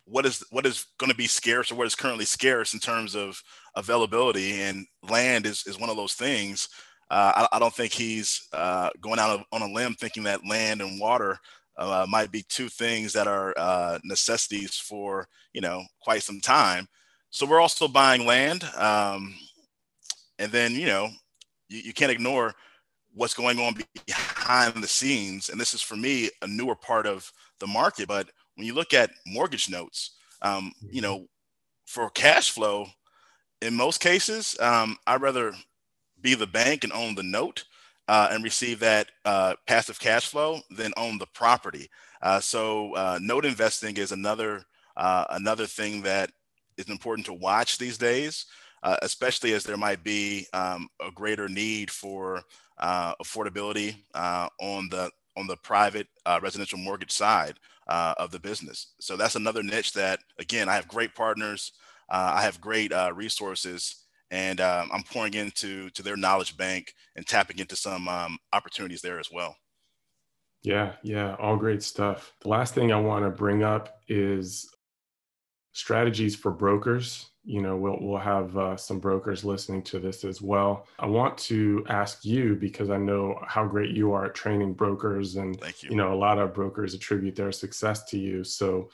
what 0.07 0.27
is 0.27 0.45
what 0.51 0.67
is 0.67 0.87
going 0.99 1.11
to 1.11 1.17
be 1.17 1.27
scarce 1.27 1.71
or 1.71 1.77
what 1.77 1.87
is 1.87 1.95
currently 1.95 2.25
scarce 2.25 2.75
in 2.75 2.81
terms 2.81 3.15
of 3.15 3.43
availability, 3.75 4.61
and 4.61 4.87
land 5.09 5.47
is 5.47 5.65
is 5.67 5.79
one 5.79 5.91
of 5.91 5.97
those 5.97 6.15
things. 6.15 6.69
Uh, 7.11 7.47
I, 7.53 7.57
I, 7.57 7.59
don't 7.59 7.75
think 7.75 7.93
he's 7.93 8.49
uh, 8.53 8.91
going 9.01 9.19
out 9.19 9.45
on 9.53 9.63
a 9.63 9.73
limb 9.73 9.95
thinking 9.95 10.23
that 10.23 10.47
land 10.49 10.81
and 10.81 10.99
water 10.99 11.39
uh, 11.77 12.07
might 12.09 12.33
be 12.33 12.43
two 12.49 12.69
things 12.71 13.13
that 13.13 13.27
are 13.27 13.55
uh, 13.57 13.99
necessities 14.05 14.77
for 14.77 15.29
you 15.53 15.61
know 15.61 15.83
quite 16.01 16.23
some 16.23 16.41
time. 16.41 16.89
So 17.35 17.47
we're 17.47 17.61
also 17.61 17.89
buying 17.89 18.27
land, 18.27 18.63
um, 18.77 19.35
and 20.39 20.53
then 20.53 20.77
you 20.77 20.87
know 20.87 21.09
you, 21.69 21.81
you 21.81 21.93
can't 21.93 22.13
ignore 22.13 22.55
what's 23.13 23.35
going 23.35 23.59
on 23.59 23.75
behind 24.07 24.81
the 24.81 24.87
scenes. 24.87 25.49
And 25.49 25.61
this 25.61 25.75
is 25.75 25.83
for 25.83 25.97
me 25.97 26.31
a 26.43 26.47
newer 26.47 26.77
part 26.77 27.09
of 27.09 27.33
the 27.59 27.67
market. 27.67 28.07
But 28.07 28.29
when 28.55 28.69
you 28.69 28.73
look 28.73 28.95
at 28.95 29.11
mortgage 29.27 29.69
notes, 29.69 30.13
um, 30.43 30.71
you 30.81 31.03
mm-hmm. 31.03 31.11
know, 31.11 31.27
for 31.87 32.09
cash 32.11 32.51
flow, 32.51 32.87
in 33.61 33.75
most 33.75 34.01
cases, 34.01 34.57
um, 34.61 34.97
I'd 35.05 35.21
rather 35.21 35.55
be 36.21 36.37
the 36.37 36.47
bank 36.47 36.85
and 36.85 36.93
own 36.93 37.17
the 37.17 37.25
note 37.25 37.65
uh, 38.07 38.29
and 38.31 38.45
receive 38.45 38.79
that 38.79 39.09
uh, 39.25 39.55
passive 39.67 39.99
cash 39.99 40.29
flow 40.29 40.61
than 40.71 40.93
own 40.97 41.19
the 41.19 41.27
property. 41.35 41.91
Uh, 42.23 42.39
so 42.39 42.95
uh, 42.95 43.19
note 43.21 43.45
investing 43.45 43.97
is 43.97 44.13
another 44.13 44.65
uh, 44.97 45.25
another 45.31 45.67
thing 45.67 46.03
that 46.03 46.31
is 46.77 46.89
important 46.89 47.27
to 47.27 47.33
watch 47.33 47.79
these 47.79 47.99
days, 47.99 48.47
uh, 48.83 48.97
especially 49.03 49.53
as 49.53 49.65
there 49.65 49.77
might 49.77 50.03
be 50.05 50.47
um, 50.53 50.89
a 51.01 51.11
greater 51.11 51.49
need 51.49 51.91
for 51.91 52.43
uh, 52.79 53.15
affordability 53.23 53.97
uh, 54.15 54.49
on 54.61 54.89
the 54.91 55.11
on 55.37 55.47
the 55.47 55.57
private 55.57 56.07
uh, 56.27 56.39
residential 56.43 56.79
mortgage 56.79 57.11
side 57.11 57.59
uh, 57.89 58.15
of 58.19 58.31
the 58.31 58.39
business. 58.39 58.95
So 59.01 59.17
that's 59.17 59.35
another 59.35 59.65
niche 59.65 59.93
that, 59.95 60.21
again, 60.39 60.69
I 60.69 60.77
have 60.77 60.87
great 60.87 61.13
partners, 61.15 61.73
I 62.09 62.43
have 62.43 62.61
great 62.61 62.93
resources, 63.15 64.05
and 64.31 64.61
um, 64.61 64.91
I'm 64.93 65.03
pouring 65.03 65.35
into 65.35 65.91
to 65.91 66.03
their 66.05 66.17
knowledge 66.17 66.57
bank 66.57 66.95
and 67.17 67.27
tapping 67.27 67.59
into 67.59 67.75
some 67.75 68.07
um, 68.07 68.39
opportunities 68.53 69.03
there 69.03 69.19
as 69.19 69.29
well. 69.33 69.57
Yeah, 70.63 70.93
yeah, 71.03 71.35
all 71.41 71.57
great 71.57 71.83
stuff. 71.83 72.33
The 72.41 72.49
last 72.49 72.75
thing 72.75 72.93
I 72.93 73.01
want 73.01 73.25
to 73.25 73.31
bring 73.31 73.65
up 73.65 74.01
is 74.09 74.71
strategies 75.75 76.35
for 76.35 76.51
brokers. 76.51 77.27
You 77.45 77.61
know, 77.61 77.77
we'll, 77.77 77.99
we'll 78.01 78.19
have 78.19 78.57
uh, 78.57 78.77
some 78.77 78.99
brokers 78.99 79.45
listening 79.45 79.83
to 79.83 79.99
this 79.99 80.25
as 80.25 80.41
well. 80.41 80.87
I 80.99 81.07
want 81.07 81.37
to 81.39 81.85
ask 81.91 82.25
you 82.25 82.55
because 82.55 82.89
I 82.89 82.97
know 82.97 83.39
how 83.47 83.67
great 83.67 83.91
you 83.91 84.13
are 84.13 84.25
at 84.25 84.35
training 84.35 84.73
brokers, 84.73 85.37
and 85.37 85.61
Thank 85.61 85.83
you. 85.83 85.91
you 85.91 85.97
know 85.97 86.15
a 86.15 86.17
lot 86.17 86.39
of 86.39 86.55
brokers 86.55 86.95
attribute 86.95 87.37
their 87.37 87.53
success 87.53 88.05
to 88.05 88.19
you. 88.19 88.45
So, 88.45 88.89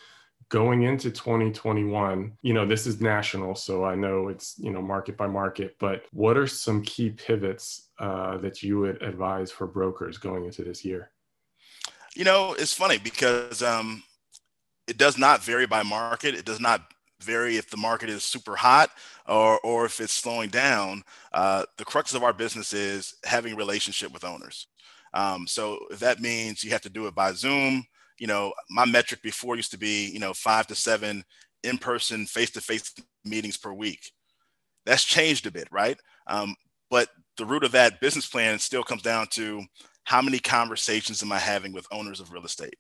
going 0.49 0.83
into 0.83 1.12
2021, 1.12 2.33
you 2.43 2.55
know 2.55 2.66
this 2.66 2.88
is 2.88 3.01
national, 3.01 3.55
so 3.55 3.85
I 3.85 3.95
know 3.95 4.27
it's 4.27 4.59
you 4.59 4.73
know 4.73 4.83
market 4.83 5.16
by 5.16 5.29
market. 5.29 5.77
But 5.79 6.07
what 6.12 6.37
are 6.37 6.49
some 6.49 6.83
key 6.83 7.11
pivots 7.11 7.90
uh, 8.01 8.38
that 8.38 8.64
you 8.64 8.81
would 8.81 9.01
advise 9.01 9.53
for 9.53 9.69
brokers 9.69 10.19
going 10.19 10.45
into 10.45 10.64
this 10.64 10.85
year? 10.85 11.12
You 12.16 12.25
know, 12.25 12.55
it's 12.59 12.75
funny 12.75 12.99
because 12.99 13.62
um, 13.62 14.03
it 14.87 14.99
does 14.99 15.19
not 15.19 15.45
vary 15.45 15.66
by 15.66 15.83
market. 15.83 16.35
It 16.35 16.45
does 16.45 16.61
not 16.61 16.83
vary 17.21 17.57
if 17.57 17.69
the 17.71 17.77
market 17.77 18.09
is 18.09 18.25
super 18.25 18.57
hot 18.57 18.90
or, 19.27 19.61
or 19.61 19.85
if 19.85 20.01
it's 20.01 20.12
slowing 20.12 20.49
down. 20.51 21.03
Uh, 21.33 21.64
the 21.77 21.85
crux 21.85 22.14
of 22.14 22.23
our 22.23 22.33
business 22.33 22.73
is 22.73 23.14
having 23.25 23.57
relationship 23.57 24.12
with 24.12 24.25
owners. 24.25 24.69
Um, 25.12 25.47
so 25.47 25.79
if 25.90 25.99
that 26.01 26.21
means 26.21 26.64
you 26.64 26.71
have 26.71 26.81
to 26.83 26.90
do 26.90 27.07
it 27.07 27.14
by 27.14 27.33
Zoom, 27.33 27.85
you 28.19 28.27
know, 28.27 28.53
my 28.71 28.85
metric 28.85 29.23
before 29.23 29.57
used 29.57 29.71
to 29.73 29.79
be, 29.79 30.11
you 30.11 30.19
know, 30.19 30.33
five 30.33 30.66
to 30.69 30.75
seven 30.75 31.25
in-person 31.62 32.27
face-to-face 32.27 32.95
meetings 33.25 33.57
per 33.57 33.73
week. 33.73 34.12
That's 34.87 35.05
changed 35.05 35.47
a 35.47 35.51
bit, 35.51 35.69
right? 35.71 35.99
Um, 36.27 36.55
but 36.90 37.09
the 37.37 37.45
root 37.45 37.64
of 37.64 37.73
that 37.73 38.01
business 38.01 38.27
plan 38.27 38.59
still 38.59 38.83
comes 38.83 39.03
down 39.03 39.27
to 39.33 39.62
how 40.05 40.23
many 40.23 40.38
conversations 40.38 41.23
am 41.23 41.33
I 41.33 41.38
having 41.38 41.73
with 41.73 41.87
owners 41.93 42.21
of 42.21 42.33
real 42.33 42.45
estate? 42.45 42.77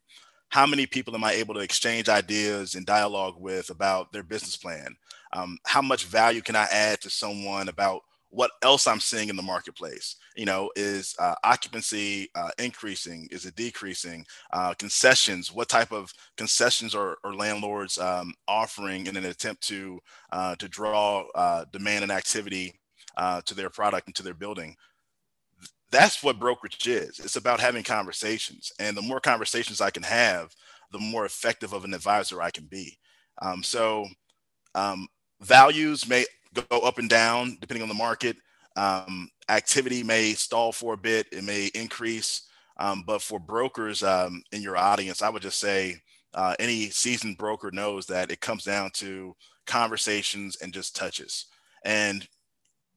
How 0.50 0.66
many 0.66 0.84
people 0.84 1.14
am 1.14 1.24
I 1.24 1.32
able 1.32 1.54
to 1.54 1.60
exchange 1.60 2.08
ideas 2.08 2.74
and 2.74 2.84
dialogue 2.84 3.36
with 3.38 3.70
about 3.70 4.12
their 4.12 4.24
business 4.24 4.56
plan? 4.56 4.96
Um, 5.32 5.58
how 5.64 5.80
much 5.80 6.04
value 6.04 6.42
can 6.42 6.56
I 6.56 6.66
add 6.72 7.00
to 7.02 7.10
someone 7.10 7.68
about 7.68 8.02
what 8.30 8.50
else 8.62 8.86
I'm 8.86 9.00
seeing 9.00 9.28
in 9.28 9.36
the 9.36 9.42
marketplace? 9.42 10.16
You 10.36 10.46
know, 10.46 10.70
is 10.74 11.14
uh, 11.20 11.34
occupancy 11.44 12.30
uh, 12.34 12.50
increasing? 12.58 13.28
Is 13.30 13.46
it 13.46 13.54
decreasing? 13.54 14.24
Uh, 14.52 14.74
concessions? 14.74 15.52
What 15.52 15.68
type 15.68 15.92
of 15.92 16.12
concessions 16.36 16.94
are, 16.96 17.18
are 17.24 17.34
landlords 17.34 17.98
um, 17.98 18.34
offering 18.48 19.06
in 19.06 19.16
an 19.16 19.26
attempt 19.26 19.66
to 19.68 20.00
uh, 20.32 20.56
to 20.56 20.68
draw 20.68 21.26
uh, 21.34 21.64
demand 21.72 22.02
and 22.02 22.12
activity 22.12 22.74
uh, 23.16 23.40
to 23.42 23.54
their 23.54 23.70
product 23.70 24.08
and 24.08 24.16
to 24.16 24.22
their 24.24 24.34
building? 24.34 24.76
That's 25.90 26.22
what 26.22 26.38
brokerage 26.38 26.86
is. 26.86 27.18
It's 27.18 27.36
about 27.36 27.60
having 27.60 27.82
conversations. 27.82 28.72
And 28.78 28.96
the 28.96 29.02
more 29.02 29.20
conversations 29.20 29.80
I 29.80 29.90
can 29.90 30.02
have, 30.02 30.54
the 30.92 30.98
more 30.98 31.24
effective 31.24 31.72
of 31.72 31.84
an 31.84 31.94
advisor 31.94 32.40
I 32.40 32.50
can 32.50 32.64
be. 32.64 32.96
Um, 33.42 33.62
so 33.62 34.06
um, 34.74 35.08
values 35.40 36.08
may 36.08 36.24
go 36.54 36.78
up 36.80 36.98
and 36.98 37.08
down 37.08 37.56
depending 37.60 37.82
on 37.82 37.88
the 37.88 37.94
market. 37.94 38.36
Um, 38.76 39.28
activity 39.48 40.02
may 40.02 40.32
stall 40.32 40.72
for 40.72 40.94
a 40.94 40.98
bit, 40.98 41.26
it 41.32 41.44
may 41.44 41.66
increase. 41.74 42.42
Um, 42.78 43.04
but 43.06 43.20
for 43.20 43.38
brokers 43.38 44.02
um, 44.02 44.42
in 44.52 44.62
your 44.62 44.76
audience, 44.76 45.22
I 45.22 45.28
would 45.28 45.42
just 45.42 45.58
say 45.58 45.96
uh, 46.34 46.54
any 46.58 46.88
seasoned 46.90 47.36
broker 47.36 47.70
knows 47.72 48.06
that 48.06 48.30
it 48.30 48.40
comes 48.40 48.64
down 48.64 48.90
to 48.94 49.34
conversations 49.66 50.56
and 50.56 50.72
just 50.72 50.96
touches. 50.96 51.46
And 51.84 52.26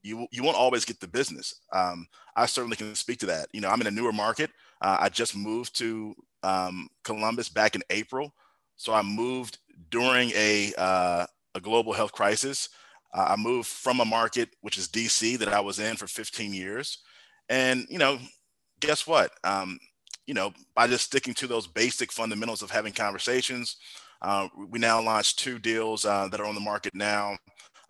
you 0.04 0.28
you 0.32 0.44
won't 0.44 0.58
always 0.58 0.86
get 0.86 1.00
the 1.00 1.08
business. 1.08 1.62
Um, 1.72 2.08
I 2.36 2.46
certainly 2.46 2.76
can 2.76 2.94
speak 2.96 3.20
to 3.20 3.26
that. 3.28 3.48
You 3.54 3.62
know, 3.62 3.70
I'm 3.70 3.82
in 3.82 3.88
a 3.88 3.92
newer 3.92 4.12
market. 4.12 4.52
Uh, 4.82 4.98
I 5.00 5.10
just 5.10 5.36
moved 5.36 5.76
to 5.80 6.14
um, 6.44 6.90
Columbus 7.04 7.50
back 7.50 7.76
in 7.76 7.82
April, 7.90 8.34
so 8.76 8.94
I 8.94 9.02
moved 9.02 9.58
during 9.90 10.32
a 10.36 10.74
uh, 10.78 11.26
a 11.56 11.60
global 11.60 11.94
health 11.94 12.12
crisis. 12.12 12.70
Uh, 13.14 13.28
I 13.30 13.36
moved 13.36 13.68
from 13.68 14.00
a 14.00 14.06
market 14.06 14.50
which 14.62 14.78
is 14.78 14.88
DC 14.88 15.38
that 15.40 15.48
I 15.48 15.60
was 15.60 15.80
in 15.80 15.96
for 15.96 16.08
15 16.08 16.54
years, 16.54 17.00
and 17.50 17.86
you 17.90 17.98
know, 17.98 18.20
guess 18.80 19.08
what? 19.08 19.32
Um, 19.44 19.80
you 20.28 20.34
know, 20.34 20.54
by 20.76 20.88
just 20.88 21.06
sticking 21.06 21.34
to 21.36 21.48
those 21.48 21.68
basic 21.68 22.12
fundamentals 22.12 22.62
of 22.62 22.72
having 22.72 22.94
conversations, 22.94 23.78
uh, 24.22 24.48
we 24.70 24.80
now 24.80 25.02
launched 25.02 25.40
two 25.40 25.60
deals 25.60 26.06
uh, 26.06 26.28
that 26.30 26.40
are 26.40 26.46
on 26.46 26.56
the 26.56 26.62
market 26.62 26.96
now 26.96 27.38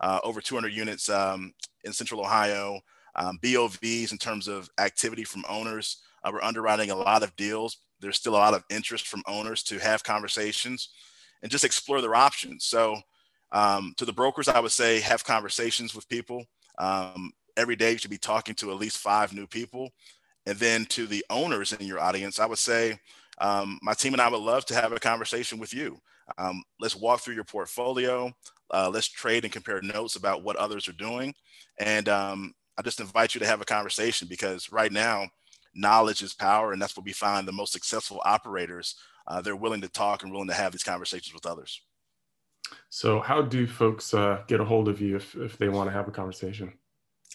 uh, 0.00 0.20
over 0.24 0.40
200 0.40 0.72
units 0.72 1.08
um, 1.08 1.52
in 1.84 1.92
Central 1.92 2.20
Ohio. 2.20 2.80
Um, 3.16 3.38
BOVs 3.42 4.10
in 4.10 4.18
terms 4.18 4.48
of 4.48 4.68
activity 4.78 5.22
from 5.22 5.44
owners. 5.48 6.02
Uh, 6.24 6.30
we're 6.32 6.42
underwriting 6.42 6.90
a 6.90 6.96
lot 6.96 7.22
of 7.22 7.34
deals. 7.36 7.78
There's 8.00 8.16
still 8.16 8.34
a 8.34 8.36
lot 8.36 8.54
of 8.54 8.64
interest 8.70 9.06
from 9.06 9.22
owners 9.28 9.62
to 9.64 9.78
have 9.78 10.02
conversations 10.02 10.88
and 11.42 11.50
just 11.50 11.64
explore 11.64 12.00
their 12.00 12.14
options. 12.14 12.64
So, 12.64 12.96
um, 13.52 13.94
to 13.98 14.04
the 14.04 14.12
brokers, 14.12 14.48
I 14.48 14.58
would 14.58 14.72
say 14.72 14.98
have 15.00 15.24
conversations 15.24 15.94
with 15.94 16.08
people. 16.08 16.44
Um, 16.78 17.32
every 17.56 17.76
day, 17.76 17.92
you 17.92 17.98
should 17.98 18.10
be 18.10 18.18
talking 18.18 18.54
to 18.56 18.72
at 18.72 18.78
least 18.78 18.98
five 18.98 19.32
new 19.32 19.46
people. 19.46 19.90
And 20.46 20.58
then 20.58 20.84
to 20.86 21.06
the 21.06 21.24
owners 21.30 21.72
in 21.72 21.86
your 21.86 22.00
audience, 22.00 22.40
I 22.40 22.46
would 22.46 22.58
say, 22.58 22.98
um, 23.38 23.78
my 23.82 23.94
team 23.94 24.12
and 24.12 24.22
I 24.22 24.28
would 24.28 24.40
love 24.40 24.64
to 24.66 24.74
have 24.74 24.92
a 24.92 24.98
conversation 24.98 25.58
with 25.58 25.72
you. 25.72 25.98
Um, 26.38 26.62
let's 26.80 26.96
walk 26.96 27.20
through 27.20 27.34
your 27.34 27.44
portfolio. 27.44 28.32
Uh, 28.72 28.90
let's 28.92 29.08
trade 29.08 29.44
and 29.44 29.52
compare 29.52 29.80
notes 29.82 30.16
about 30.16 30.42
what 30.42 30.56
others 30.56 30.88
are 30.88 30.92
doing. 30.92 31.34
And 31.78 32.08
um, 32.08 32.54
I 32.78 32.82
just 32.82 33.00
invite 33.00 33.34
you 33.34 33.38
to 33.40 33.46
have 33.46 33.60
a 33.60 33.66
conversation 33.66 34.28
because 34.28 34.72
right 34.72 34.92
now, 34.92 35.28
knowledge 35.74 36.22
is 36.22 36.34
power. 36.34 36.72
And 36.72 36.80
that's 36.80 36.96
what 36.96 37.04
we 37.04 37.12
find 37.12 37.46
the 37.46 37.52
most 37.52 37.72
successful 37.72 38.20
operators. 38.24 38.96
Uh, 39.26 39.40
they're 39.40 39.56
willing 39.56 39.80
to 39.80 39.88
talk 39.88 40.22
and 40.22 40.32
willing 40.32 40.48
to 40.48 40.54
have 40.54 40.72
these 40.72 40.82
conversations 40.82 41.34
with 41.34 41.46
others. 41.46 41.80
So, 42.88 43.20
how 43.20 43.42
do 43.42 43.66
folks 43.66 44.14
uh, 44.14 44.42
get 44.46 44.60
a 44.60 44.64
hold 44.64 44.88
of 44.88 45.00
you 45.00 45.16
if, 45.16 45.34
if 45.36 45.58
they 45.58 45.68
want 45.68 45.88
to 45.88 45.92
have 45.92 46.08
a 46.08 46.12
conversation? 46.12 46.72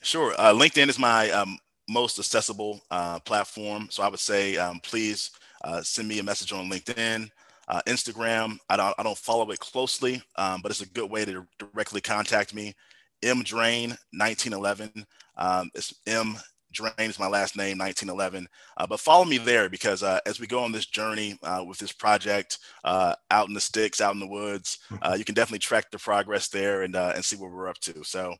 Sure. 0.01 0.33
Uh, 0.37 0.53
LinkedIn 0.53 0.89
is 0.89 0.97
my 0.97 1.29
um, 1.31 1.57
most 1.87 2.19
accessible 2.19 2.81
uh, 2.89 3.19
platform. 3.19 3.87
So, 3.91 4.03
I 4.03 4.07
would 4.07 4.19
say 4.19 4.57
um, 4.57 4.79
please 4.81 5.31
uh, 5.63 5.81
send 5.81 6.07
me 6.07 6.19
a 6.19 6.23
message 6.23 6.51
on 6.51 6.69
LinkedIn. 6.69 7.29
Uh, 7.69 7.81
Instagram, 7.87 8.57
I 8.67 8.77
don't, 8.77 8.95
I 8.97 9.03
don't 9.03 9.17
follow 9.17 9.51
it 9.51 9.59
closely, 9.59 10.21
um, 10.37 10.61
but 10.61 10.71
it's 10.71 10.81
a 10.81 10.89
good 10.89 11.09
way 11.09 11.23
to 11.25 11.45
directly 11.59 12.01
contact 12.01 12.53
me. 12.53 12.73
M 13.21 13.43
Drane 13.43 13.89
1911. 14.11 15.05
Um, 15.37 15.69
it's 15.75 15.93
M 16.07 16.37
Drane 16.71 16.93
is 16.99 17.19
my 17.19 17.27
last 17.27 17.57
name, 17.57 17.77
1911. 17.77 18.47
Uh, 18.77 18.87
but 18.87 18.99
follow 18.99 19.25
me 19.25 19.37
there 19.37 19.69
because 19.69 20.03
uh, 20.03 20.19
as 20.25 20.39
we 20.39 20.47
go 20.47 20.59
on 20.63 20.71
this 20.71 20.85
journey 20.85 21.37
uh, 21.43 21.63
with 21.67 21.77
this 21.79 21.91
project 21.91 22.59
uh, 22.83 23.15
out 23.31 23.47
in 23.47 23.53
the 23.53 23.61
sticks, 23.61 24.01
out 24.01 24.13
in 24.13 24.19
the 24.19 24.27
woods, 24.27 24.79
uh, 24.91 24.95
mm-hmm. 24.95 25.19
you 25.19 25.25
can 25.25 25.35
definitely 25.35 25.59
track 25.59 25.89
the 25.91 25.97
progress 25.97 26.47
there 26.47 26.83
and, 26.83 26.95
uh, 26.95 27.13
and 27.15 27.25
see 27.25 27.35
what 27.35 27.51
we're 27.51 27.67
up 27.67 27.79
to. 27.79 28.03
So 28.03 28.35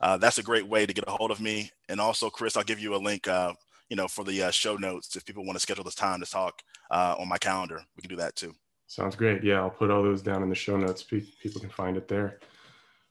that's 0.00 0.38
a 0.38 0.42
great 0.42 0.66
way 0.66 0.86
to 0.86 0.94
get 0.94 1.04
a 1.06 1.10
hold 1.10 1.30
of 1.30 1.40
me. 1.40 1.70
And 1.88 2.00
also, 2.00 2.30
Chris, 2.30 2.56
I'll 2.56 2.64
give 2.64 2.80
you 2.80 2.94
a 2.94 2.96
link, 2.96 3.26
you 3.26 3.96
know, 3.96 4.08
for 4.08 4.24
the 4.24 4.50
show 4.50 4.76
notes 4.76 5.14
if 5.16 5.24
people 5.24 5.44
want 5.44 5.56
to 5.56 5.62
schedule 5.62 5.84
this 5.84 5.94
time 5.94 6.20
to 6.20 6.26
talk 6.26 6.62
on 6.90 7.28
my 7.28 7.38
calendar. 7.38 7.82
We 7.96 8.00
can 8.00 8.10
do 8.10 8.16
that 8.16 8.36
too. 8.36 8.54
Sounds 8.86 9.16
great. 9.16 9.42
Yeah, 9.42 9.60
I'll 9.60 9.70
put 9.70 9.90
all 9.90 10.02
those 10.02 10.22
down 10.22 10.42
in 10.42 10.48
the 10.48 10.54
show 10.54 10.76
notes. 10.76 11.02
People 11.02 11.60
can 11.60 11.70
find 11.70 11.96
it 11.96 12.08
there. 12.08 12.38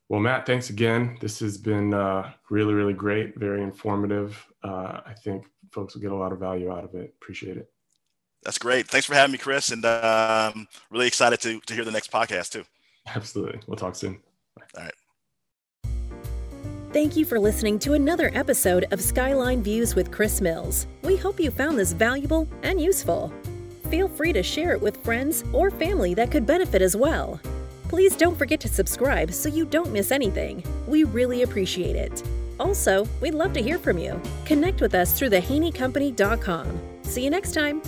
Well, 0.09 0.19
Matt, 0.19 0.45
thanks 0.45 0.69
again. 0.69 1.17
This 1.19 1.39
has 1.39 1.57
been 1.57 1.93
uh, 1.93 2.31
really, 2.49 2.73
really 2.73 2.93
great, 2.93 3.37
very 3.37 3.63
informative. 3.63 4.45
Uh, 4.63 5.01
I 5.05 5.13
think 5.23 5.45
folks 5.71 5.95
will 5.95 6.01
get 6.01 6.11
a 6.11 6.15
lot 6.15 6.31
of 6.31 6.39
value 6.39 6.71
out 6.71 6.83
of 6.83 6.93
it. 6.93 7.15
Appreciate 7.21 7.57
it. 7.57 7.69
That's 8.43 8.57
great. 8.57 8.87
Thanks 8.87 9.07
for 9.07 9.15
having 9.15 9.31
me, 9.31 9.37
Chris. 9.37 9.71
And 9.71 9.83
um, 9.85 10.67
really 10.91 11.07
excited 11.07 11.39
to, 11.41 11.59
to 11.61 11.73
hear 11.73 11.85
the 11.85 11.91
next 11.91 12.11
podcast, 12.11 12.51
too. 12.51 12.63
Absolutely. 13.15 13.59
We'll 13.67 13.77
talk 13.77 13.95
soon. 13.95 14.19
Bye. 14.55 14.63
All 14.77 14.83
right. 14.83 14.93
Thank 16.91 17.17
you 17.17 17.25
for 17.25 17.39
listening 17.39 17.79
to 17.79 17.93
another 17.93 18.29
episode 18.35 18.85
of 18.91 19.01
Skyline 19.01 19.63
Views 19.63 19.95
with 19.95 20.11
Chris 20.11 20.41
Mills. 20.41 20.85
We 21.01 21.15
hope 21.15 21.39
you 21.39 21.49
found 21.49 21.79
this 21.79 21.91
valuable 21.91 22.47
and 22.61 22.79
useful. 22.79 23.33
Feel 23.93 24.07
free 24.07 24.33
to 24.33 24.41
share 24.41 24.71
it 24.71 24.81
with 24.81 25.03
friends 25.03 25.43
or 25.53 25.69
family 25.69 26.15
that 26.15 26.31
could 26.31 26.47
benefit 26.47 26.81
as 26.81 26.95
well. 26.95 27.39
Please 27.89 28.15
don't 28.15 28.35
forget 28.35 28.59
to 28.61 28.67
subscribe 28.67 29.31
so 29.31 29.49
you 29.49 29.65
don't 29.65 29.91
miss 29.91 30.11
anything. 30.11 30.63
We 30.87 31.03
really 31.03 31.43
appreciate 31.43 31.95
it. 31.95 32.23
Also, 32.59 33.07
we'd 33.21 33.35
love 33.35 33.53
to 33.53 33.61
hear 33.61 33.77
from 33.77 33.99
you. 33.99 34.19
Connect 34.45 34.81
with 34.81 34.95
us 34.95 35.13
through 35.13 35.29
thehaneycompany.com. 35.29 36.79
See 37.03 37.23
you 37.23 37.29
next 37.29 37.51
time. 37.51 37.83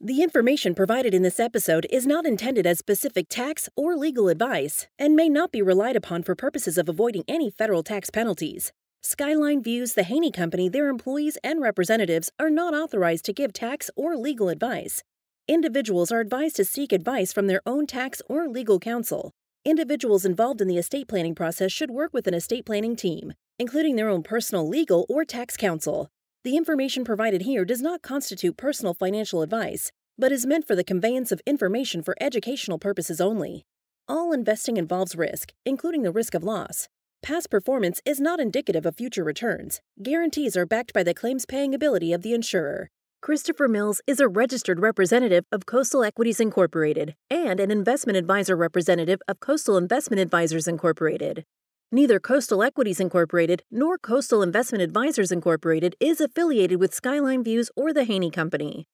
The 0.00 0.22
information 0.22 0.74
provided 0.74 1.12
in 1.12 1.20
this 1.20 1.38
episode 1.38 1.86
is 1.90 2.06
not 2.06 2.24
intended 2.24 2.66
as 2.66 2.78
specific 2.78 3.28
tax 3.28 3.68
or 3.76 3.94
legal 3.94 4.30
advice 4.30 4.86
and 4.98 5.14
may 5.14 5.28
not 5.28 5.52
be 5.52 5.60
relied 5.60 5.96
upon 5.96 6.22
for 6.22 6.34
purposes 6.34 6.78
of 6.78 6.88
avoiding 6.88 7.24
any 7.28 7.50
federal 7.50 7.82
tax 7.82 8.08
penalties. 8.08 8.72
Skyline 9.02 9.62
Views 9.62 9.94
the 9.94 10.02
Haney 10.02 10.30
Company, 10.30 10.68
their 10.68 10.88
employees, 10.88 11.38
and 11.42 11.58
representatives 11.58 12.30
are 12.38 12.50
not 12.50 12.74
authorized 12.74 13.24
to 13.24 13.32
give 13.32 13.50
tax 13.50 13.90
or 13.96 14.14
legal 14.14 14.50
advice. 14.50 15.02
Individuals 15.48 16.12
are 16.12 16.20
advised 16.20 16.56
to 16.56 16.66
seek 16.66 16.92
advice 16.92 17.32
from 17.32 17.46
their 17.46 17.62
own 17.64 17.86
tax 17.86 18.20
or 18.28 18.46
legal 18.46 18.78
counsel. 18.78 19.32
Individuals 19.64 20.26
involved 20.26 20.60
in 20.60 20.68
the 20.68 20.76
estate 20.76 21.08
planning 21.08 21.34
process 21.34 21.72
should 21.72 21.90
work 21.90 22.12
with 22.12 22.26
an 22.26 22.34
estate 22.34 22.66
planning 22.66 22.94
team, 22.94 23.32
including 23.58 23.96
their 23.96 24.10
own 24.10 24.22
personal 24.22 24.68
legal 24.68 25.06
or 25.08 25.24
tax 25.24 25.56
counsel. 25.56 26.08
The 26.44 26.58
information 26.58 27.02
provided 27.02 27.42
here 27.42 27.64
does 27.64 27.80
not 27.80 28.02
constitute 28.02 28.58
personal 28.58 28.92
financial 28.92 29.40
advice, 29.40 29.90
but 30.18 30.30
is 30.30 30.44
meant 30.44 30.66
for 30.66 30.76
the 30.76 30.84
conveyance 30.84 31.32
of 31.32 31.40
information 31.46 32.02
for 32.02 32.16
educational 32.20 32.78
purposes 32.78 33.18
only. 33.18 33.64
All 34.06 34.32
investing 34.32 34.76
involves 34.76 35.16
risk, 35.16 35.54
including 35.64 36.02
the 36.02 36.12
risk 36.12 36.34
of 36.34 36.44
loss. 36.44 36.86
Past 37.22 37.50
performance 37.50 38.00
is 38.06 38.18
not 38.18 38.40
indicative 38.40 38.86
of 38.86 38.96
future 38.96 39.22
returns. 39.22 39.82
Guarantees 40.02 40.56
are 40.56 40.64
backed 40.64 40.94
by 40.94 41.02
the 41.02 41.12
claims 41.12 41.44
paying 41.44 41.74
ability 41.74 42.14
of 42.14 42.22
the 42.22 42.32
insurer. 42.32 42.88
Christopher 43.20 43.68
Mills 43.68 44.00
is 44.06 44.20
a 44.20 44.28
registered 44.28 44.80
representative 44.80 45.44
of 45.52 45.66
Coastal 45.66 46.02
Equities 46.02 46.40
Incorporated 46.40 47.14
and 47.28 47.60
an 47.60 47.70
investment 47.70 48.16
advisor 48.16 48.56
representative 48.56 49.20
of 49.28 49.38
Coastal 49.38 49.76
Investment 49.76 50.18
Advisors 50.18 50.66
Incorporated. 50.66 51.44
Neither 51.92 52.18
Coastal 52.18 52.62
Equities 52.62 53.00
Incorporated 53.00 53.64
nor 53.70 53.98
Coastal 53.98 54.42
Investment 54.42 54.80
Advisors 54.80 55.30
Incorporated 55.30 55.96
is 56.00 56.22
affiliated 56.22 56.80
with 56.80 56.94
Skyline 56.94 57.44
Views 57.44 57.70
or 57.76 57.92
the 57.92 58.04
Haney 58.04 58.30
Company. 58.30 58.86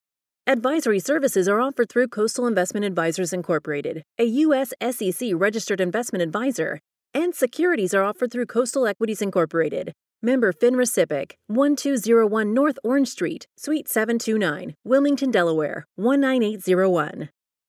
Advisory 0.49 0.99
services 0.99 1.49
are 1.49 1.61
offered 1.61 1.89
through 1.89 2.09
Coastal 2.09 2.49
Investment 2.49 2.85
Advisors 2.85 3.33
Incorporated, 3.33 4.03
a 4.19 4.25
U.S. 4.25 4.73
SEC 4.83 5.31
registered 5.35 5.81
investment 5.81 6.23
advisor, 6.23 6.81
and 7.17 7.35
securities 7.35 7.95
are 7.95 8.05
offered 8.05 8.31
through 8.31 8.45
Coastal 8.45 8.87
Equities 8.87 9.23
Incorporated, 9.23 9.95
Member 10.21 10.53
FINRA 10.53 10.87
SIPC, 10.87 11.33
1201 11.47 12.53
North 12.53 12.79
Orange 12.85 13.09
Street, 13.09 13.47
Suite 13.57 13.89
729, 13.89 14.75
Wilmington, 14.85 15.31
Delaware, 15.31 15.87
19801. 15.97 17.31